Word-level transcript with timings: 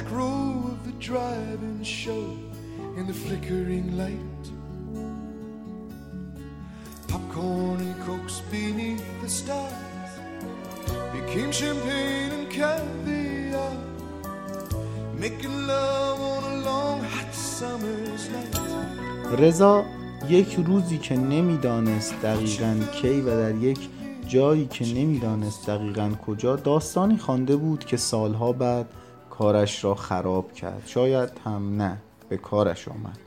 Back 0.00 0.12
row 0.12 0.48
of 0.72 0.78
the 0.88 0.96
drive-in 1.08 1.84
show 1.84 2.24
in 2.98 3.04
the 3.10 3.16
flickering 3.24 3.88
light. 4.02 4.44
Popcorn 7.08 7.80
and 7.86 7.96
cokes 8.06 8.36
beneath 8.50 9.04
the 9.22 9.28
stars 9.28 10.12
became 11.16 11.50
champagne 11.52 12.32
and 12.38 12.48
caviar. 12.56 13.72
Making 15.24 15.56
love 15.72 16.18
on 16.32 16.42
a 16.52 16.56
long 16.68 16.98
hot 17.14 17.32
summer's 17.34 18.24
night. 18.36 19.38
رضا 19.38 19.84
یک 20.28 20.54
روزی 20.66 20.98
که 20.98 21.16
نمی‌دانست 21.16 22.14
دقیقا 22.22 22.74
کی 22.92 23.20
و 23.20 23.24
در 23.24 23.54
یک 23.54 23.88
جایی 24.26 24.66
که 24.66 24.86
نمی‌دانست 24.86 25.66
دقیقا 25.66 26.10
کجا 26.26 26.56
داستانی 26.56 27.18
خوانده 27.18 27.56
بود 27.56 27.84
که 27.84 27.96
سالها 27.96 28.52
بعد 28.52 28.86
کارش 29.30 29.84
را 29.84 29.94
خراب 29.94 30.52
کرد. 30.52 30.82
شاید 30.86 31.30
هم 31.44 31.82
نه 31.82 31.98
به 32.28 32.36
کارش 32.36 32.88
آمد. 32.88 33.18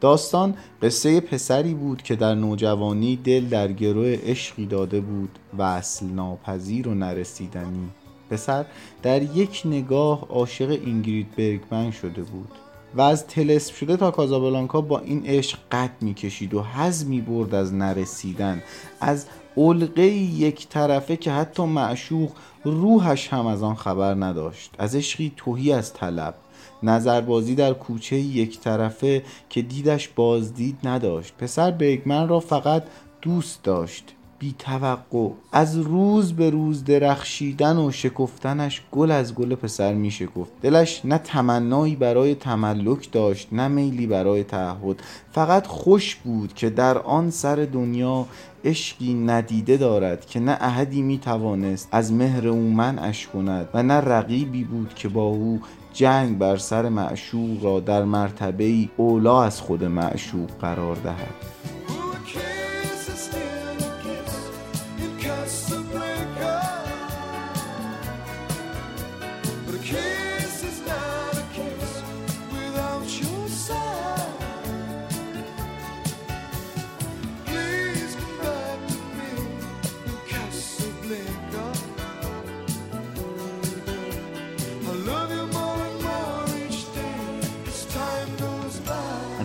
داستان 0.00 0.54
قصه 0.82 1.20
پسری 1.20 1.74
بود 1.74 2.02
که 2.02 2.16
در 2.16 2.34
نوجوانی 2.34 3.16
دل 3.16 3.46
در 3.46 3.72
گروه 3.72 4.18
عشقی 4.24 4.66
داده 4.66 5.00
بود 5.00 5.38
و 5.58 5.62
اصل 5.62 6.06
ناپذیر 6.06 6.88
و 6.88 6.94
نرسیدنی. 6.94 7.90
پسر 8.30 8.66
در 9.02 9.22
یک 9.22 9.62
نگاه 9.64 10.26
عاشق 10.28 10.70
اینگرید 10.70 11.36
برگمن 11.36 11.90
شده 11.90 12.22
بود 12.22 12.48
و 12.94 13.00
از 13.00 13.26
تلسم 13.26 13.74
شده 13.74 13.96
تا 13.96 14.10
کازابلانکا 14.10 14.80
با 14.80 14.98
این 14.98 15.26
عشق 15.26 15.58
قد 15.72 15.90
می‌کشید 16.00 16.54
و 16.54 16.62
حز 16.62 17.06
می 17.06 17.20
برد 17.20 17.54
از 17.54 17.74
نرسیدن. 17.74 18.62
از 19.00 19.26
علقه 19.56 20.06
یک 20.06 20.68
طرفه 20.68 21.16
که 21.16 21.32
حتی 21.32 21.64
معشوق 21.64 22.30
روحش 22.64 23.28
هم 23.28 23.46
از 23.46 23.62
آن 23.62 23.74
خبر 23.74 24.14
نداشت. 24.14 24.74
از 24.78 24.96
عشقی 24.96 25.32
توهی 25.36 25.72
از 25.72 25.92
طلب. 25.92 26.34
نظربازی 26.82 27.54
در 27.54 27.72
کوچه 27.72 28.16
یک 28.16 28.60
طرفه 28.60 29.22
که 29.48 29.62
دیدش 29.62 30.08
بازدید 30.08 30.78
نداشت. 30.84 31.34
پسر 31.38 31.70
برگمن 31.70 32.28
را 32.28 32.40
فقط 32.40 32.84
دوست 33.22 33.62
داشت. 33.62 34.14
بی 34.40 34.54
توقع 34.58 35.28
از 35.52 35.78
روز 35.78 36.32
به 36.32 36.50
روز 36.50 36.84
درخشیدن 36.84 37.76
و 37.76 37.90
شکفتنش 37.90 38.82
گل 38.92 39.10
از 39.10 39.34
گل 39.34 39.54
پسر 39.54 39.94
می 39.94 40.10
شکفت 40.10 40.50
دلش 40.62 41.00
نه 41.04 41.18
تمنایی 41.18 41.96
برای 41.96 42.34
تملک 42.34 43.12
داشت 43.12 43.48
نه 43.52 43.68
میلی 43.68 44.06
برای 44.06 44.44
تعهد. 44.44 44.96
فقط 45.32 45.66
خوش 45.66 46.14
بود 46.14 46.54
که 46.54 46.70
در 46.70 46.98
آن 46.98 47.30
سر 47.30 47.56
دنیا 47.56 48.26
عشقی 48.64 49.14
ندیده 49.14 49.76
دارد 49.76 50.26
که 50.26 50.40
نه 50.40 50.56
احدی 50.60 51.02
می 51.02 51.18
توانست 51.18 51.88
از 51.92 52.12
مهر 52.12 52.48
او 52.48 52.70
منعش 52.70 53.26
کند 53.26 53.68
و 53.74 53.82
نه 53.82 53.94
رقیبی 53.94 54.64
بود 54.64 54.94
که 54.94 55.08
با 55.08 55.24
او 55.24 55.60
جنگ 55.92 56.38
بر 56.38 56.56
سر 56.56 56.88
معشوق 56.88 57.64
را 57.64 57.80
در 57.80 58.04
مرتبه 58.04 58.64
ای 58.64 58.88
اولا 58.96 59.42
از 59.42 59.60
خود 59.60 59.84
معشوق 59.84 60.50
قرار 60.60 60.96
دهد. 60.96 61.34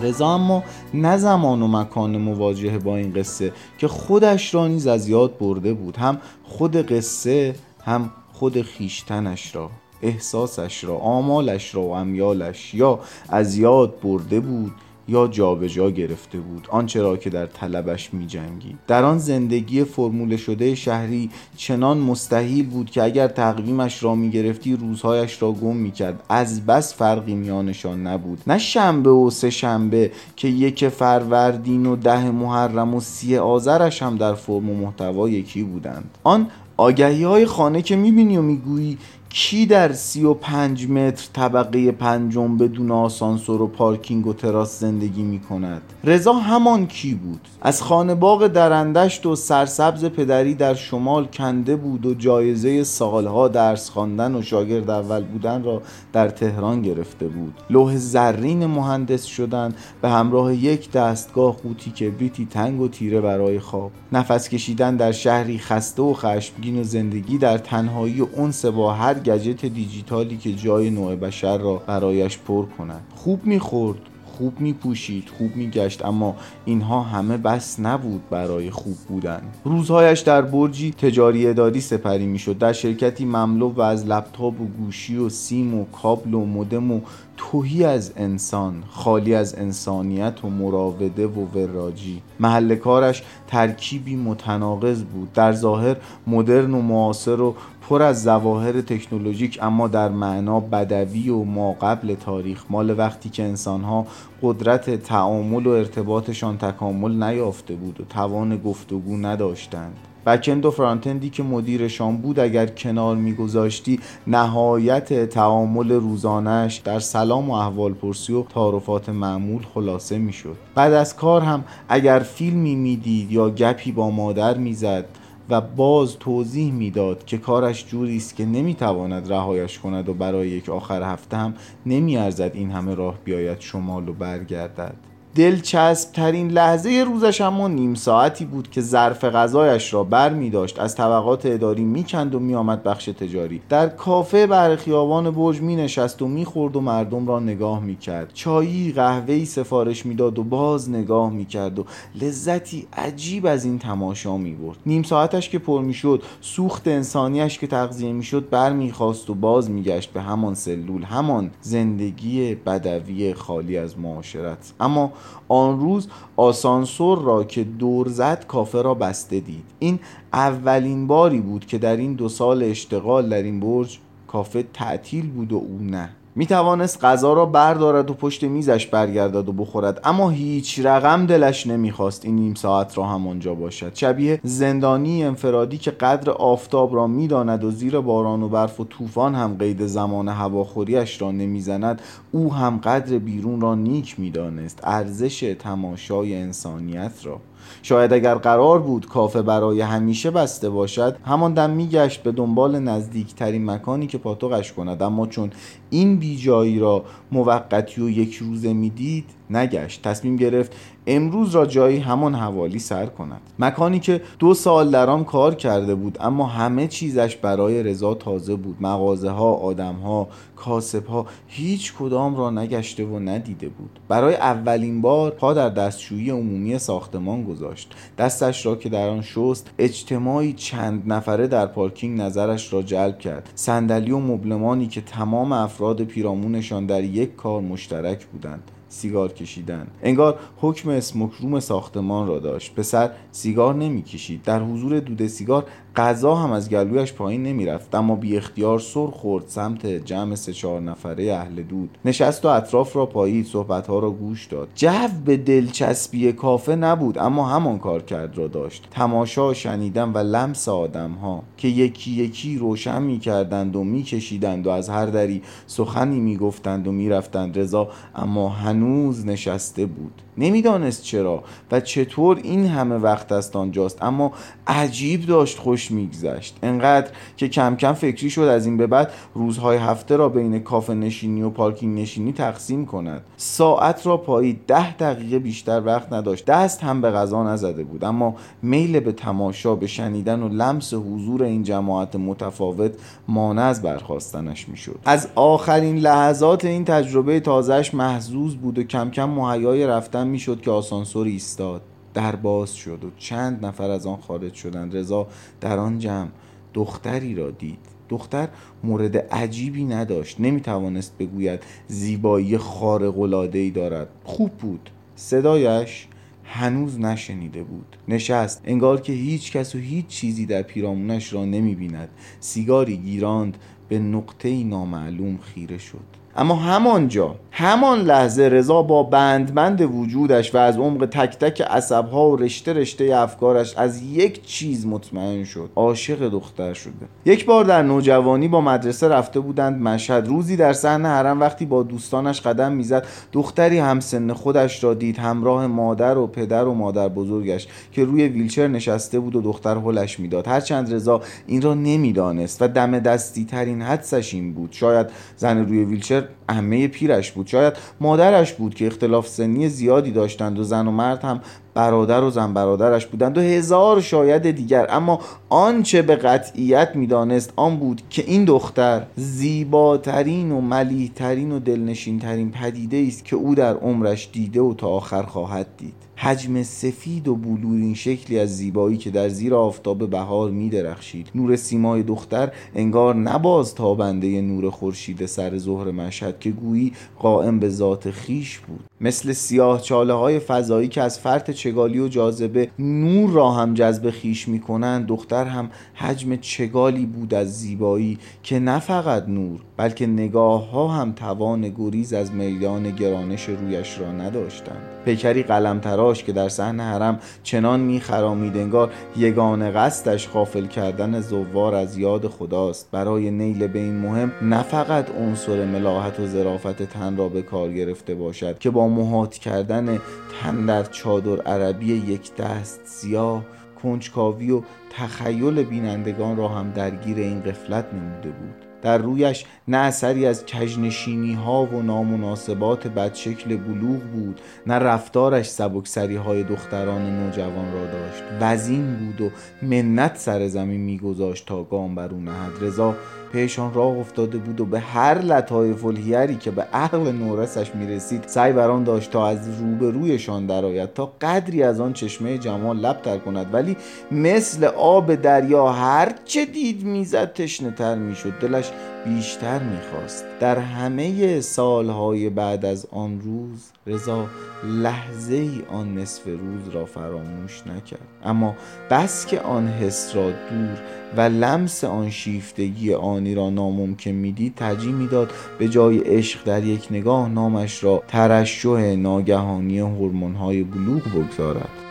رضا 0.02 0.28
اما 0.28 0.62
نه 0.94 1.16
زمان 1.16 1.62
و 1.62 1.68
مکان 1.68 2.16
مواجهه 2.16 2.78
با 2.78 2.96
این 2.96 3.12
قصه 3.12 3.52
که 3.78 3.88
خودش 3.88 4.54
را 4.54 4.68
نیز 4.68 4.86
از 4.86 5.08
یاد 5.08 5.38
برده 5.38 5.74
بود 5.74 5.96
هم 5.96 6.20
خود 6.44 6.76
قصه 6.76 7.54
هم 7.84 8.10
خود 8.32 8.62
خیشتنش 8.62 9.56
را 9.56 9.70
احساسش 10.02 10.84
را 10.84 10.96
آمالش 10.96 11.74
را 11.74 11.82
و 11.82 11.90
امیالش 11.90 12.74
یا 12.74 13.00
از 13.28 13.56
یاد 13.56 14.00
برده 14.00 14.40
بود. 14.40 14.72
یا 15.08 15.26
جابجا 15.26 15.68
جا 15.68 15.90
گرفته 15.90 16.38
بود 16.38 16.68
آنچه 16.70 17.02
را 17.02 17.16
که 17.16 17.30
در 17.30 17.46
طلبش 17.46 18.14
می 18.14 18.26
جنگید 18.26 18.78
در 18.86 19.04
آن 19.04 19.18
زندگی 19.18 19.84
فرموله 19.84 20.36
شده 20.36 20.74
شهری 20.74 21.30
چنان 21.56 21.98
مستحیل 21.98 22.66
بود 22.66 22.90
که 22.90 23.02
اگر 23.02 23.28
تقویمش 23.28 24.02
را 24.02 24.14
می 24.14 24.30
گرفتی 24.30 24.76
روزهایش 24.76 25.42
را 25.42 25.52
گم 25.52 25.76
می 25.76 25.90
کرد 25.90 26.22
از 26.28 26.66
بس 26.66 26.94
فرقی 26.94 27.34
میانشان 27.34 28.06
نبود. 28.06 28.42
نه 28.46 28.58
شنبه 28.58 29.10
و 29.10 29.30
سه 29.30 29.50
شنبه 29.50 30.10
که 30.36 30.48
یک 30.48 30.88
فروردین 30.88 31.86
و 31.86 31.96
ده 31.96 32.30
محرم 32.30 32.94
و 32.94 33.00
سی 33.00 33.36
آذرش 33.36 34.02
هم 34.02 34.16
در 34.16 34.34
فرم 34.34 34.70
و 34.70 34.74
محتوا 34.74 35.28
یکی 35.28 35.62
بودند. 35.62 36.18
آن 36.24 36.46
آگهی 36.76 37.24
های 37.24 37.46
خانه 37.46 37.82
که 37.82 37.96
می‌بینی 37.96 38.36
و 38.36 38.42
می‌گویی 38.42 38.98
کی 39.28 39.66
در 39.66 39.92
سی 39.92 40.24
و 40.24 40.34
پنج 40.34 40.90
متر 40.90 41.28
طبقه 41.32 41.92
پنجم 41.92 42.56
بدون 42.56 42.90
آسانسور 42.90 43.62
و 43.62 43.66
پارکینگ 43.66 44.26
و 44.26 44.32
تراس 44.32 44.80
زندگی 44.80 45.22
می 45.22 45.40
کند؟ 45.40 45.82
رضا 46.04 46.32
همان 46.32 46.86
کی 46.86 47.14
بود؟ 47.14 47.40
از 47.62 47.82
خانه 47.82 48.14
باغ 48.14 48.46
درندشت 48.46 49.26
و 49.26 49.36
سرسبز 49.36 50.04
پدری 50.04 50.54
در 50.54 50.74
شمال 50.74 51.24
کنده 51.26 51.76
بود 51.76 52.06
و 52.06 52.14
جایزه 52.14 52.84
سالها 52.84 53.48
درس 53.48 53.90
خواندن 53.90 54.34
و 54.34 54.42
شاگرد 54.42 54.90
اول 54.90 55.24
بودن 55.24 55.62
را 55.62 55.82
در 56.12 56.28
تهران 56.28 56.82
گرفته 56.82 57.28
بود. 57.28 57.54
لوح 57.70 57.96
زرین 57.96 58.66
مهندس 58.66 59.24
شدن 59.24 59.74
به 60.02 60.08
همراه 60.08 60.54
یک 60.54 60.90
دستگاه 60.92 61.56
قوطی 61.56 61.90
کبریتی 61.90 62.46
تنگ 62.46 62.80
و 62.80 62.88
تیره 62.88 63.20
برای 63.20 63.60
خواب. 63.60 63.90
نفس 64.12 64.48
کشیدن 64.48 64.96
در 64.96 65.12
شهری 65.12 65.58
خسته 65.58 66.02
و 66.02 66.14
خشمگین 66.14 66.80
و 66.80 66.84
زندگی 66.84 67.38
در 67.38 67.58
تنهایی 67.58 68.20
و 68.20 68.26
انس 68.36 68.64
با 68.64 68.92
گجت 69.24 69.66
دیجیتالی 69.66 70.36
که 70.36 70.52
جای 70.52 70.90
نوع 70.90 71.14
بشر 71.14 71.58
را 71.58 71.82
برایش 71.86 72.38
پر 72.38 72.66
کند. 72.78 73.02
خوب 73.14 73.40
می‌خورد 73.44 73.98
خوب 74.38 74.60
میپوشید 74.60 75.28
خوب 75.38 75.56
میگشت 75.56 76.04
اما 76.04 76.36
اینها 76.64 77.02
همه 77.02 77.36
بس 77.36 77.80
نبود 77.80 78.30
برای 78.30 78.70
خوب 78.70 78.96
بودن. 79.08 79.42
روزهایش 79.64 80.20
در 80.20 80.42
برجی 80.42 80.90
تجاری 80.90 81.46
اداری 81.46 81.80
سپری 81.80 82.26
می‌شد. 82.26 82.58
در 82.58 82.72
شرکتی 82.72 83.24
مملو 83.24 83.68
و 83.68 83.80
از 83.80 84.06
لپتاپ 84.06 84.60
و 84.60 84.64
گوشی 84.64 85.16
و 85.16 85.28
سیم 85.28 85.74
و 85.74 85.84
کابل 85.84 86.34
و 86.34 86.44
مدم 86.44 86.92
و 86.92 87.00
توهی 87.36 87.84
از 87.84 88.12
انسان 88.16 88.82
خالی 88.88 89.34
از 89.34 89.54
انسانیت 89.54 90.44
و 90.44 90.50
مراوده 90.50 91.26
و 91.26 91.46
وراجی. 91.54 92.22
محل 92.40 92.74
کارش 92.74 93.22
ترکیبی 93.46 94.16
متناقض 94.16 95.02
بود. 95.02 95.32
در 95.32 95.52
ظاهر 95.52 95.96
مدرن 96.26 96.74
و 96.74 96.82
معاصر 96.82 97.40
و 97.40 97.54
پر 97.88 98.02
از 98.02 98.22
ظواهر 98.22 98.80
تکنولوژیک 98.80 99.58
اما 99.62 99.88
در 99.88 100.08
معنا 100.08 100.60
بدوی 100.60 101.28
و 101.28 101.44
ما 101.44 101.72
قبل 101.72 102.14
تاریخ. 102.14 102.64
مال 102.70 102.98
وقتی 102.98 103.28
که 103.28 103.42
انسانها 103.42 104.06
قدرت 104.42 104.90
تعامل 104.90 105.66
و 105.66 105.70
ارتباطشان 105.70 106.58
تکامل 106.58 107.22
نیافته 107.22 107.74
بود 107.74 108.00
و 108.00 108.04
توان 108.04 108.56
گفتگو 108.56 109.16
نداشتند. 109.16 109.96
بکند 110.26 110.64
و 110.64 110.70
فرانتندی 110.70 111.30
که 111.30 111.42
مدیرشان 111.42 112.16
بود 112.16 112.40
اگر 112.40 112.66
کنار 112.66 113.16
میگذاشتی 113.16 114.00
نهایت 114.26 115.28
تعامل 115.28 115.92
روزانش 115.92 116.76
در 116.76 116.98
سلام 116.98 117.50
و 117.50 117.52
احوال 117.52 117.92
پرسی 117.92 118.32
و 118.32 118.42
تعارفات 118.42 119.08
معمول 119.08 119.62
خلاصه 119.74 120.18
می‌شد. 120.18 120.56
بعد 120.74 120.92
از 120.92 121.16
کار 121.16 121.42
هم 121.42 121.64
اگر 121.88 122.18
فیلمی 122.18 122.74
می‌دید 122.76 123.32
یا 123.32 123.50
گپی 123.50 123.92
با 123.92 124.10
مادر 124.10 124.56
می‌زد 124.58 125.04
و 125.50 125.60
باز 125.60 126.18
توضیح 126.18 126.72
می‌داد 126.72 127.24
که 127.24 127.38
کارش 127.38 127.86
جوری 127.86 128.16
است 128.16 128.36
که 128.36 128.46
نمی‌تواند 128.46 129.32
رهایش 129.32 129.78
کند 129.78 130.08
و 130.08 130.14
برای 130.14 130.48
یک 130.48 130.68
آخر 130.68 131.02
هفته 131.02 131.36
هم 131.36 131.54
نمیارزد 131.86 132.50
این 132.54 132.70
همه 132.70 132.94
راه 132.94 133.18
بیاید 133.24 133.60
شمال 133.60 134.08
و 134.08 134.12
برگردد. 134.12 135.15
دلچسب 135.36 136.12
ترین 136.12 136.50
لحظه 136.50 137.04
روزش 137.06 137.40
اما 137.40 137.68
نیم 137.68 137.94
ساعتی 137.94 138.44
بود 138.44 138.70
که 138.70 138.80
ظرف 138.80 139.24
غذایش 139.24 139.94
را 139.94 140.04
بر 140.04 140.30
می 140.32 140.50
داشت. 140.50 140.80
از 140.80 140.94
طبقات 140.94 141.46
اداری 141.46 141.84
می‌کند 141.84 142.34
و 142.34 142.38
میآمد 142.38 142.82
بخش 142.82 143.04
تجاری. 143.04 143.60
در 143.68 143.88
کافه 143.88 144.46
بر 144.46 144.76
خیابان 144.76 145.30
برج 145.30 145.60
می 145.60 145.76
نشست 145.76 146.22
و 146.22 146.28
می‌خورد 146.28 146.76
و 146.76 146.80
مردم 146.80 147.28
را 147.28 147.40
نگاه 147.40 147.80
می 147.80 147.96
کرد. 147.96 148.30
چایی 148.34 148.92
قهوه‌ای 148.92 149.44
سفارش 149.44 150.06
می‌داد 150.06 150.38
و 150.38 150.44
باز 150.44 150.90
نگاه 150.90 151.30
می 151.30 151.44
کرد 151.44 151.78
و 151.78 151.84
لذتی 152.20 152.86
عجیب 152.92 153.46
از 153.46 153.64
این 153.64 153.78
تماشا 153.78 154.36
می 154.36 154.54
برد. 154.54 154.76
نیم 154.86 155.02
ساعتش 155.02 155.48
که 155.48 155.58
پر 155.58 155.82
می 155.82 155.94
شد 155.94 156.22
سوخت 156.40 156.88
انسانیش 156.88 157.58
که 157.58 157.66
تغذیه 157.66 158.12
می 158.12 158.24
شد 158.24 158.48
بر 158.50 158.72
می 158.72 158.92
خواست 158.92 159.30
و 159.30 159.34
باز 159.34 159.70
می 159.70 159.82
گشت 159.82 160.12
به 160.12 160.22
همان 160.22 160.54
سلول 160.54 161.02
همان 161.02 161.50
زندگی 161.60 162.54
بدوی 162.54 163.34
خالی 163.34 163.78
از 163.78 163.98
معاشرت. 163.98 164.72
اما 164.80 165.12
آن 165.48 165.80
روز 165.80 166.08
آسانسور 166.36 167.22
را 167.22 167.44
که 167.44 167.64
دور 167.64 168.08
زد 168.08 168.46
کافه 168.46 168.82
را 168.82 168.94
بسته 168.94 169.40
دید. 169.40 169.64
این 169.78 169.98
اولین 170.32 171.06
باری 171.06 171.40
بود 171.40 171.66
که 171.66 171.78
در 171.78 171.96
این 171.96 172.14
دو 172.14 172.28
سال 172.28 172.62
اشتغال 172.62 173.28
در 173.28 173.42
این 173.42 173.60
برج 173.60 173.98
کافه 174.28 174.64
تعطیل 174.72 175.30
بود 175.30 175.52
و 175.52 175.56
او 175.56 175.78
نه. 175.80 176.10
می 176.38 176.46
توانست 176.46 177.04
غذا 177.04 177.32
را 177.32 177.46
بردارد 177.46 178.10
و 178.10 178.14
پشت 178.14 178.44
میزش 178.44 178.86
برگردد 178.86 179.48
و 179.48 179.52
بخورد. 179.52 180.00
اما 180.04 180.30
هیچ 180.30 180.80
رقم 180.84 181.26
دلش 181.26 181.66
نمی‌خواست 181.66 182.24
این 182.24 182.36
نیم 182.36 182.54
ساعت 182.54 182.98
را 182.98 183.04
همانجا 183.04 183.54
باشد. 183.54 183.94
شبیه 183.94 184.40
زندانی 184.42 185.24
انفرادی 185.24 185.78
که 185.78 185.90
قدر 185.90 186.30
آفتاب 186.30 186.94
را 186.94 187.06
می‌داند 187.06 187.64
و 187.64 187.70
زیر 187.70 188.00
باران 188.00 188.42
و 188.42 188.48
برف 188.48 188.80
و 188.80 188.84
طوفان 188.84 189.34
هم 189.34 189.56
قید 189.58 189.86
زمان 189.86 190.28
هواخوریش 190.28 191.22
را 191.22 191.30
نمی‌زند 191.30 192.02
او 192.32 192.54
هم 192.54 192.78
قدر 192.78 193.18
بیرون 193.18 193.60
را 193.60 193.74
نیک 193.74 194.20
می‌دانست. 194.20 194.80
ارزش 194.82 195.56
تماشای 195.58 196.34
انسانیت 196.34 197.12
را. 197.24 197.40
شاید 197.82 198.12
اگر 198.12 198.34
قرار 198.34 198.78
بود 198.78 199.06
کافه 199.06 199.42
برای 199.42 199.80
همیشه 199.80 200.30
بسته 200.30 200.70
باشد 200.70 201.16
همان 201.24 201.54
دم 201.54 201.70
میگشت 201.70 202.22
به 202.22 202.32
دنبال 202.32 202.78
نزدیکترین 202.78 203.70
مکانی 203.70 204.06
که 204.06 204.18
پاتوقش 204.18 204.72
کند. 204.72 205.02
اما 205.02 205.26
چون 205.26 205.50
این 205.90 206.16
بیجایی 206.16 206.78
را 206.78 207.04
موقتی 207.32 208.02
و 208.02 208.08
یک 208.08 208.34
روزه 208.34 208.72
می‌دید 208.72 209.24
نگشت. 209.50 210.02
تصمیم 210.02 210.36
گرفت 210.36 210.72
امروز 211.06 211.54
را 211.54 211.66
جایی 211.66 211.98
همان 211.98 212.34
حوالی 212.34 212.78
سر 212.78 213.06
کند. 213.06 213.40
مکانی 213.58 214.00
که 214.00 214.22
دو 214.38 214.54
سال 214.54 214.90
در 214.90 215.10
آن 215.10 215.24
کار 215.24 215.54
کرده 215.54 215.94
بود 215.94 216.18
اما 216.20 216.46
همه 216.46 216.88
چیزش 216.88 217.36
برای 217.36 217.82
رضا 217.82 218.14
تازه 218.14 218.56
بود. 218.56 218.76
مغازه 218.80 219.30
ها 219.30 219.52
آدم 219.52 219.94
ها 219.94 220.28
کاسب 220.56 221.06
ها 221.06 221.26
هیچ 221.46 221.94
کدام 221.94 222.36
را 222.36 222.50
نگشته 222.50 223.04
و 223.04 223.18
ندیده 223.18 223.68
بود. 223.68 224.00
برای 224.08 224.34
اولین 224.34 225.02
بار 225.02 225.30
پا 225.30 225.54
در 225.54 225.68
دستشویی 225.68 226.30
عمومی 226.30 226.78
ساختمان 226.78 227.44
گذاشت. 227.44 227.94
دستش 228.18 228.66
را 228.66 228.76
که 228.76 228.88
در 228.88 229.08
آن 229.08 229.22
شست 229.22 229.70
اجتماعی 229.78 230.52
چند 230.52 231.12
نفره 231.12 231.46
در 231.46 231.66
پارکینگ 231.66 232.20
نظرش 232.20 232.72
را 232.72 232.82
جلب 232.82 233.18
کرد. 233.18 233.50
صندلی 233.54 234.10
و 234.10 234.18
مبلمانی 234.18 234.86
که 234.86 235.00
تمام 235.00 235.52
افراد 235.52 236.02
پیرامونشان 236.04 236.86
در 236.86 237.04
یک 237.04 237.36
کار 237.36 237.60
مشترک 237.60 238.26
بودند. 238.26 238.70
سیگار 238.96 239.32
کشیدن. 239.32 239.86
انگار 240.02 240.38
حکم 240.56 240.90
اسموکروم 240.90 241.60
ساختمان 241.60 242.28
را 242.28 242.38
داشت. 242.38 242.74
پسر 242.74 243.10
سیگار 243.30 243.74
نمی‌کشید. 243.74 244.42
در 244.42 244.62
حضور 244.62 245.00
دود 245.00 245.26
سیگار 245.26 245.64
غذا 245.96 246.34
هم 246.34 246.52
از 246.52 246.70
گلویش 246.70 247.12
پایین 247.12 247.42
نمی‌رفت. 247.42 247.94
اما 247.94 248.14
بی 248.14 248.36
اختیار 248.36 248.78
سر 248.78 249.06
خورد 249.06 249.44
سمت 249.46 249.86
جمع 249.86 250.34
سه 250.34 250.52
چهار 250.52 250.80
نفره 250.80 251.32
اهل 251.32 251.62
دود. 251.62 251.98
نشست 252.04 252.44
و 252.44 252.48
اطراف 252.48 252.96
را 252.96 253.06
پایید. 253.06 253.46
صحبتها 253.46 253.98
را 253.98 254.10
گوش 254.10 254.46
داد. 254.46 254.68
جو 254.74 254.90
به 255.24 255.36
دلچسبی 255.36 256.32
کافه 256.32 256.76
نبود 256.76 257.18
اما 257.18 257.48
همان 257.48 257.78
کار 257.78 258.02
کرد 258.02 258.38
را 258.38 258.48
داشت. 258.48 258.88
تماشا 258.90 259.54
شنیدن 259.54 260.12
و 260.12 260.18
لمس 260.18 260.68
آدم 260.68 261.10
ها 261.10 261.42
که 261.56 261.68
یکی 261.68 262.10
یکی 262.10 262.58
روشن 262.58 263.02
می 263.02 263.18
کردند 263.18 263.76
و 263.76 263.84
می 263.84 264.02
کشیدند 264.02 264.66
و 264.66 264.70
از 264.70 264.88
هر 264.88 265.06
دری 265.06 265.42
سخنی 265.66 266.20
می 266.20 266.36
گفتند 266.36 266.88
و 266.88 266.92
می 266.92 267.08
رفتند 267.08 267.58
رضا 267.58 267.88
اما 268.14 268.48
هنوز 268.48 268.85
نشسته 269.26 269.86
بود. 269.86 270.22
نمی‌دانست 270.38 271.02
چرا 271.02 271.42
و 271.72 271.80
چطور 271.80 272.40
این 272.42 272.66
همه 272.66 272.94
وقت 272.94 273.32
است 273.32 273.56
آنجاست 273.56 274.02
اما 274.02 274.32
عجیب 274.66 275.26
داشت 275.26 275.58
خوش 275.58 275.90
میگذشت. 275.90 276.58
انقدر 276.62 277.10
که 277.36 277.48
کم 277.48 277.76
کم 277.76 277.92
فکری 277.92 278.30
شد 278.30 278.40
از 278.40 278.66
این 278.66 278.76
به 278.76 278.86
بعد 278.86 279.12
روزهای 279.34 279.76
هفته 279.76 280.16
را 280.16 280.28
بین 280.28 280.58
کافه 280.58 280.94
نشینی 280.94 281.42
و 281.42 281.50
پارکینگ 281.50 282.00
نشینی 282.00 282.32
تقسیم 282.32 282.86
کند. 282.86 283.22
ساعت 283.36 284.06
را 284.06 284.16
پایید 284.16 284.60
ده 284.66 284.96
دقیقه 284.96 285.38
بیشتر 285.38 285.82
وقت 285.84 286.12
نداشت. 286.12 286.44
دست 286.44 286.84
هم 286.84 287.00
به 287.00 287.10
غذا 287.10 287.52
نزده 287.52 287.84
بود. 287.84 288.04
اما 288.04 288.34
میل 288.62 289.00
به 289.00 289.12
تماشا 289.12 289.74
به 289.74 289.86
شنیدن 289.86 290.42
و 290.42 290.48
لمس 290.48 290.94
حضور 290.94 291.42
این 291.42 291.62
جماعت 291.62 292.16
متفاوت 292.16 292.92
مانع 293.28 293.62
از 293.62 293.82
برخواستنش 293.82 294.68
می‌شد. 294.68 294.98
از 295.04 295.28
آخرین 295.34 295.96
لحظات 295.96 296.64
این 296.64 296.84
تجربه 296.84 297.40
تازهش 297.40 297.94
محزوز 297.94 298.56
بود. 298.56 298.65
و 298.74 298.82
کم 298.82 299.10
کم 299.10 299.30
مهیای 299.30 299.86
رفتن 299.86 300.26
می‌شد 300.26 300.60
که 300.60 300.70
آسانسور 300.70 301.26
ایستاد. 301.26 301.82
در 302.14 302.36
باز 302.36 302.74
شد 302.74 303.04
و 303.04 303.10
چند 303.16 303.66
نفر 303.66 303.90
از 303.90 304.06
آن 304.06 304.16
خارج 304.16 304.54
شدند. 304.54 304.96
رضا 304.96 305.26
در 305.60 305.78
آن 305.78 305.98
جمع 305.98 306.28
دختری 306.74 307.34
را 307.34 307.50
دید. 307.50 307.78
دختر 308.08 308.48
مورد 308.84 309.16
عجیبی 309.16 309.84
نداشت. 309.84 310.40
نمی‌توانست 310.40 311.18
بگوید 311.18 311.60
زیبایی 311.88 312.58
خارق 312.58 313.18
ای 313.54 313.70
دارد. 313.70 314.08
خوب 314.24 314.50
بود. 314.50 314.90
صدایش 315.16 316.06
هنوز 316.44 317.00
نشنیده 317.00 317.62
بود. 317.62 317.96
نشست. 318.08 318.62
انگار 318.64 319.00
که 319.00 319.12
هیچ 319.12 319.52
کس 319.52 319.74
و 319.74 319.78
هیچ 319.78 320.06
چیزی 320.06 320.46
در 320.46 320.62
پیرامونش 320.62 321.32
را 321.32 321.44
نمی 321.44 321.74
بیند 321.74 322.08
سیگاری 322.40 322.96
گیراند. 322.96 323.58
به 323.88 323.98
نقطه 323.98 324.64
نامعلوم 324.64 325.38
خیره 325.38 325.78
شد. 325.78 326.25
اما 326.38 326.54
همانجا 326.54 327.34
همان 327.50 328.00
لحظه 328.00 328.42
رضا 328.42 328.82
با 328.82 329.02
بندبند 329.02 329.80
وجودش 329.80 330.54
و 330.54 330.58
از 330.58 330.76
عمق 330.76 331.06
تک 331.06 331.38
تک 331.38 331.60
عصبها 331.60 332.30
و 332.30 332.36
رشته 332.36 332.72
رشته 332.72 333.04
افکارش 333.04 333.76
از 333.76 334.02
یک 334.02 334.46
چیز 334.46 334.86
مطمئن 334.86 335.44
شد 335.44 335.70
عاشق 335.76 336.28
دختر 336.28 336.74
شده. 336.74 336.92
یک 337.24 337.46
بار 337.46 337.64
در 337.64 337.82
نوجوانی 337.82 338.48
با 338.48 338.60
مدرسه 338.60 339.08
رفته 339.08 339.40
بودند 339.40 339.82
مشهد. 339.82 340.28
روزی 340.28 340.56
در 340.56 340.72
صحن 340.72 341.06
حرم 341.06 341.40
وقتی 341.40 341.66
با 341.66 341.82
دوستانش 341.82 342.40
قدم 342.40 342.72
می‌زد 342.72 343.06
دختری 343.32 343.78
همسن 343.78 344.32
خودش 344.32 344.84
را 344.84 344.94
دید 344.94 345.18
همراه 345.18 345.66
مادر 345.66 346.18
و 346.18 346.26
پدر 346.26 346.64
و 346.64 346.74
مادر 346.74 347.08
بزرگش 347.08 347.68
که 347.92 348.04
روی 348.04 348.28
ویلچر 348.28 348.68
نشسته 348.68 349.20
بود 349.20 349.36
و 349.36 349.40
دختر 349.40 349.76
هلش 349.76 350.20
می‌داد. 350.20 350.46
هرچند 350.46 350.94
رضا 350.94 351.20
این 351.46 351.62
را 351.62 351.74
نمی‌دانست 351.74 352.62
و 352.62 352.68
دم 352.68 352.98
دستی 352.98 353.44
ترین 353.44 353.82
حدسش 353.82 354.34
این 354.34 354.54
بود. 354.54 354.72
شاید 354.72 355.06
زن 355.36 355.66
روی 355.66 355.84
ویلچر 355.84 356.25
عمه 356.48 356.88
پیرش 356.88 357.32
بود. 357.32 357.46
شاید 357.46 357.74
مادرش 358.00 358.52
بود 358.52 358.74
که 358.74 358.86
اختلاف 358.86 359.28
سنی 359.28 359.68
زیادی 359.68 360.10
داشتند 360.10 360.58
و 360.58 360.62
زن 360.62 360.88
و 360.88 360.90
مرد 360.90 361.24
هم 361.24 361.40
برادر 361.74 362.22
و 362.22 362.30
زن 362.30 362.54
برادرش 362.54 363.06
بودند 363.06 363.38
و 363.38 363.40
هزار 363.40 364.00
شاید 364.00 364.50
دیگر. 364.50 364.86
اما 364.90 365.20
آنچه 365.48 366.02
به 366.02 366.16
قطعیت 366.16 366.90
می‌دانست 366.94 367.52
آن 367.56 367.76
بود 367.76 368.02
که 368.10 368.24
این 368.26 368.44
دختر 368.44 369.06
زیباترین 369.16 370.52
و 370.52 370.60
ملیحترین 370.60 371.52
و 371.52 371.58
دلنشینترین 371.58 372.50
پدیده 372.50 373.04
است 373.08 373.24
که 373.24 373.36
او 373.36 373.54
در 373.54 373.74
عمرش 373.74 374.30
دیده 374.32 374.60
و 374.60 374.74
تا 374.74 374.88
آخر 374.88 375.22
خواهد 375.22 375.66
دید. 375.76 376.05
حجم 376.16 376.62
سفید 376.62 377.28
و 377.28 377.36
بلورین 377.36 377.94
شکلی 377.94 378.38
از 378.38 378.56
زیبایی 378.56 378.96
که 378.96 379.10
در 379.10 379.28
زیر 379.28 379.54
آفتاب 379.54 380.10
بهار 380.10 380.50
می 380.50 380.68
درخشید 380.68 381.30
نور 381.34 381.56
سیمای 381.56 382.02
دختر 382.02 382.52
انگار 382.74 383.14
نباز 383.14 383.74
تابنده 383.74 384.40
نور 384.40 384.70
خورشید 384.70 385.26
سر 385.26 385.58
ظهر 385.58 385.90
مشهد 385.90 386.40
که 386.40 386.50
گویی 386.50 386.92
قائم 387.18 387.58
به 387.58 387.68
ذات 387.68 388.10
خیش 388.10 388.58
بود. 388.58 388.84
مثل 389.00 389.32
سیاه 389.32 389.80
چاله 389.80 390.12
های 390.12 390.38
فضایی 390.38 390.88
که 390.88 391.02
از 391.02 391.18
فرط 391.18 391.50
چگالی 391.50 391.98
و 391.98 392.08
جاذبه 392.08 392.70
نور 392.78 393.30
را 393.30 393.50
هم 393.50 393.74
جذب 393.74 394.10
خیش 394.10 394.48
می 394.48 394.60
کنند 394.60 395.06
دختر 395.06 395.44
هم 395.44 395.70
حجم 395.94 396.36
چگالی 396.36 397.06
بود 397.06 397.34
از 397.34 397.60
زیبایی 397.60 398.18
که 398.42 398.58
نه 398.58 398.78
فقط 398.78 399.28
نور 399.28 399.60
بلکه 399.76 400.06
نگاه 400.06 400.70
ها 400.70 400.88
هم 400.88 401.12
توان 401.12 401.68
گریز 401.68 402.12
از 402.12 402.32
میدان 402.32 402.90
گرانش 402.90 403.44
رویش 403.44 404.00
را 404.00 404.12
نداشتند. 404.12 404.96
پیکری 405.04 405.42
قلم 405.42 405.80
تراش 405.80 406.24
که 406.24 406.32
در 406.32 406.48
صحن 406.48 406.80
حرم 406.80 407.20
چنان 407.42 407.80
میخرامید 407.80 408.56
انگار 408.56 408.90
یگان 409.16 409.72
قصدش 409.72 410.28
غافل 410.28 410.66
کردن 410.66 411.20
زوار 411.20 411.74
از 411.74 411.98
یاد 411.98 412.26
خداست. 412.26 412.90
برای 412.92 413.30
نیل 413.30 413.66
به 413.66 413.78
این 413.78 413.98
مهم 413.98 414.32
نه 414.42 414.62
فقط 414.62 415.10
عنصر 415.10 415.64
ملاحت 415.64 416.20
و 416.20 416.26
ظرافت 416.26 416.82
تن 416.82 417.16
را 417.16 417.28
به 417.28 417.42
کار 417.42 417.72
گرفته 417.72 418.14
باشد 418.14 418.58
که 418.58 418.70
با 418.70 418.85
محاط 418.88 419.34
کردن 419.34 419.98
تن 420.42 420.66
در 420.66 420.84
چادر 420.84 421.42
عربی 421.42 421.94
یک 421.94 422.36
دست 422.36 422.80
سیاه 422.84 423.42
کنجکاوی 423.82 424.50
و 424.50 424.62
تخیل 424.90 425.62
بینندگان 425.62 426.36
را 426.36 426.48
هم 426.48 426.70
درگیر 426.70 427.18
این 427.18 427.40
قفلت 427.40 427.86
نموده 427.94 428.28
بود. 428.28 428.66
در 428.82 428.98
رویش 428.98 429.44
نه 429.68 429.76
اثری 429.76 430.26
از 430.26 430.46
کجنشینی 430.46 431.34
ها 431.34 431.64
و 431.64 431.82
نامناسبات 431.82 432.86
بدشکل 432.86 433.56
بلوغ 433.56 434.00
بود 434.02 434.40
نه 434.66 434.74
رفتارش 434.74 435.50
سبکسری 435.50 436.16
های 436.16 436.42
دختران 436.42 437.20
نوجوان 437.20 437.72
را 437.72 437.86
داشت. 437.86 438.22
وزین 438.40 438.96
بود 438.96 439.20
و 439.20 439.30
منت 439.62 440.16
سر 440.16 440.48
زمین 440.48 440.80
میگذاشت 440.80 441.46
تا 441.46 441.62
گام 441.62 441.94
بر 441.94 442.08
او 442.08 442.20
نهد 442.20 442.52
رضا 442.60 442.94
پیشان 443.32 443.74
راه 443.74 443.98
افتاده 443.98 444.38
بود 444.38 444.60
و 444.60 444.64
به 444.64 444.80
هر 444.80 445.18
لطایف 445.18 445.84
الهیری 445.84 446.36
که 446.36 446.50
به 446.50 446.62
عقل 446.62 447.12
نورسش 447.12 447.74
می‌رسید 447.74 448.24
سعی 448.26 448.52
بران 448.52 448.84
داشت 448.84 449.10
تا 449.10 449.28
از 449.28 449.38
روبرویشان 449.60 450.46
درآید 450.46 450.92
تا 450.92 451.12
قدری 451.20 451.62
از 451.62 451.80
آن 451.80 451.92
چشمه 451.92 452.38
جمال 452.38 452.76
لب 452.76 453.02
تر 453.02 453.18
کند. 453.18 453.54
ولی 453.54 453.76
مثل 454.10 454.64
آب 454.64 455.14
دریا 455.14 455.72
هر 455.72 456.12
چه 456.24 456.44
دید 456.44 456.84
می‌زد 456.84 457.32
تشنه 457.32 457.70
تر 457.70 457.94
می‌شد. 457.94 458.32
دلش 458.40 458.70
بیشتر 459.04 459.58
می‌خواست. 459.58 460.24
در 460.40 460.58
همه 460.58 461.40
سالهای 461.40 462.30
بعد 462.30 462.64
از 462.64 462.86
آن 462.90 463.20
روز 463.20 463.70
رضا 463.86 464.26
لحظه 464.64 465.34
ای 465.34 465.62
آن 465.72 465.94
نصف 465.98 466.24
روز 466.24 466.74
را 466.74 466.84
فراموش 466.84 467.62
نکرد. 467.66 468.08
اما 468.24 468.56
بس 468.90 469.26
که 469.26 469.40
آن 469.40 469.68
حس 469.68 470.16
را 470.16 470.30
دور 470.30 470.78
و 471.16 471.20
لمس 471.20 471.84
آن 471.84 472.10
شیفتگی 472.10 472.94
آنی 473.16 473.34
را 473.34 473.50
ناممکن 473.50 474.10
می‌دید 474.10 474.54
ترجیح 474.54 474.92
می‌داد 474.92 475.30
به 475.58 475.68
جای 475.68 475.98
عشق 475.98 476.44
در 476.44 476.64
یک 476.64 476.88
نگاه 476.90 477.28
نامش 477.28 477.84
را 477.84 478.02
ترشح 478.08 478.96
ناگهانی 478.96 479.78
هورمون‌های 479.78 480.62
بلوغ 480.62 481.02
بگذارد. 481.02 481.85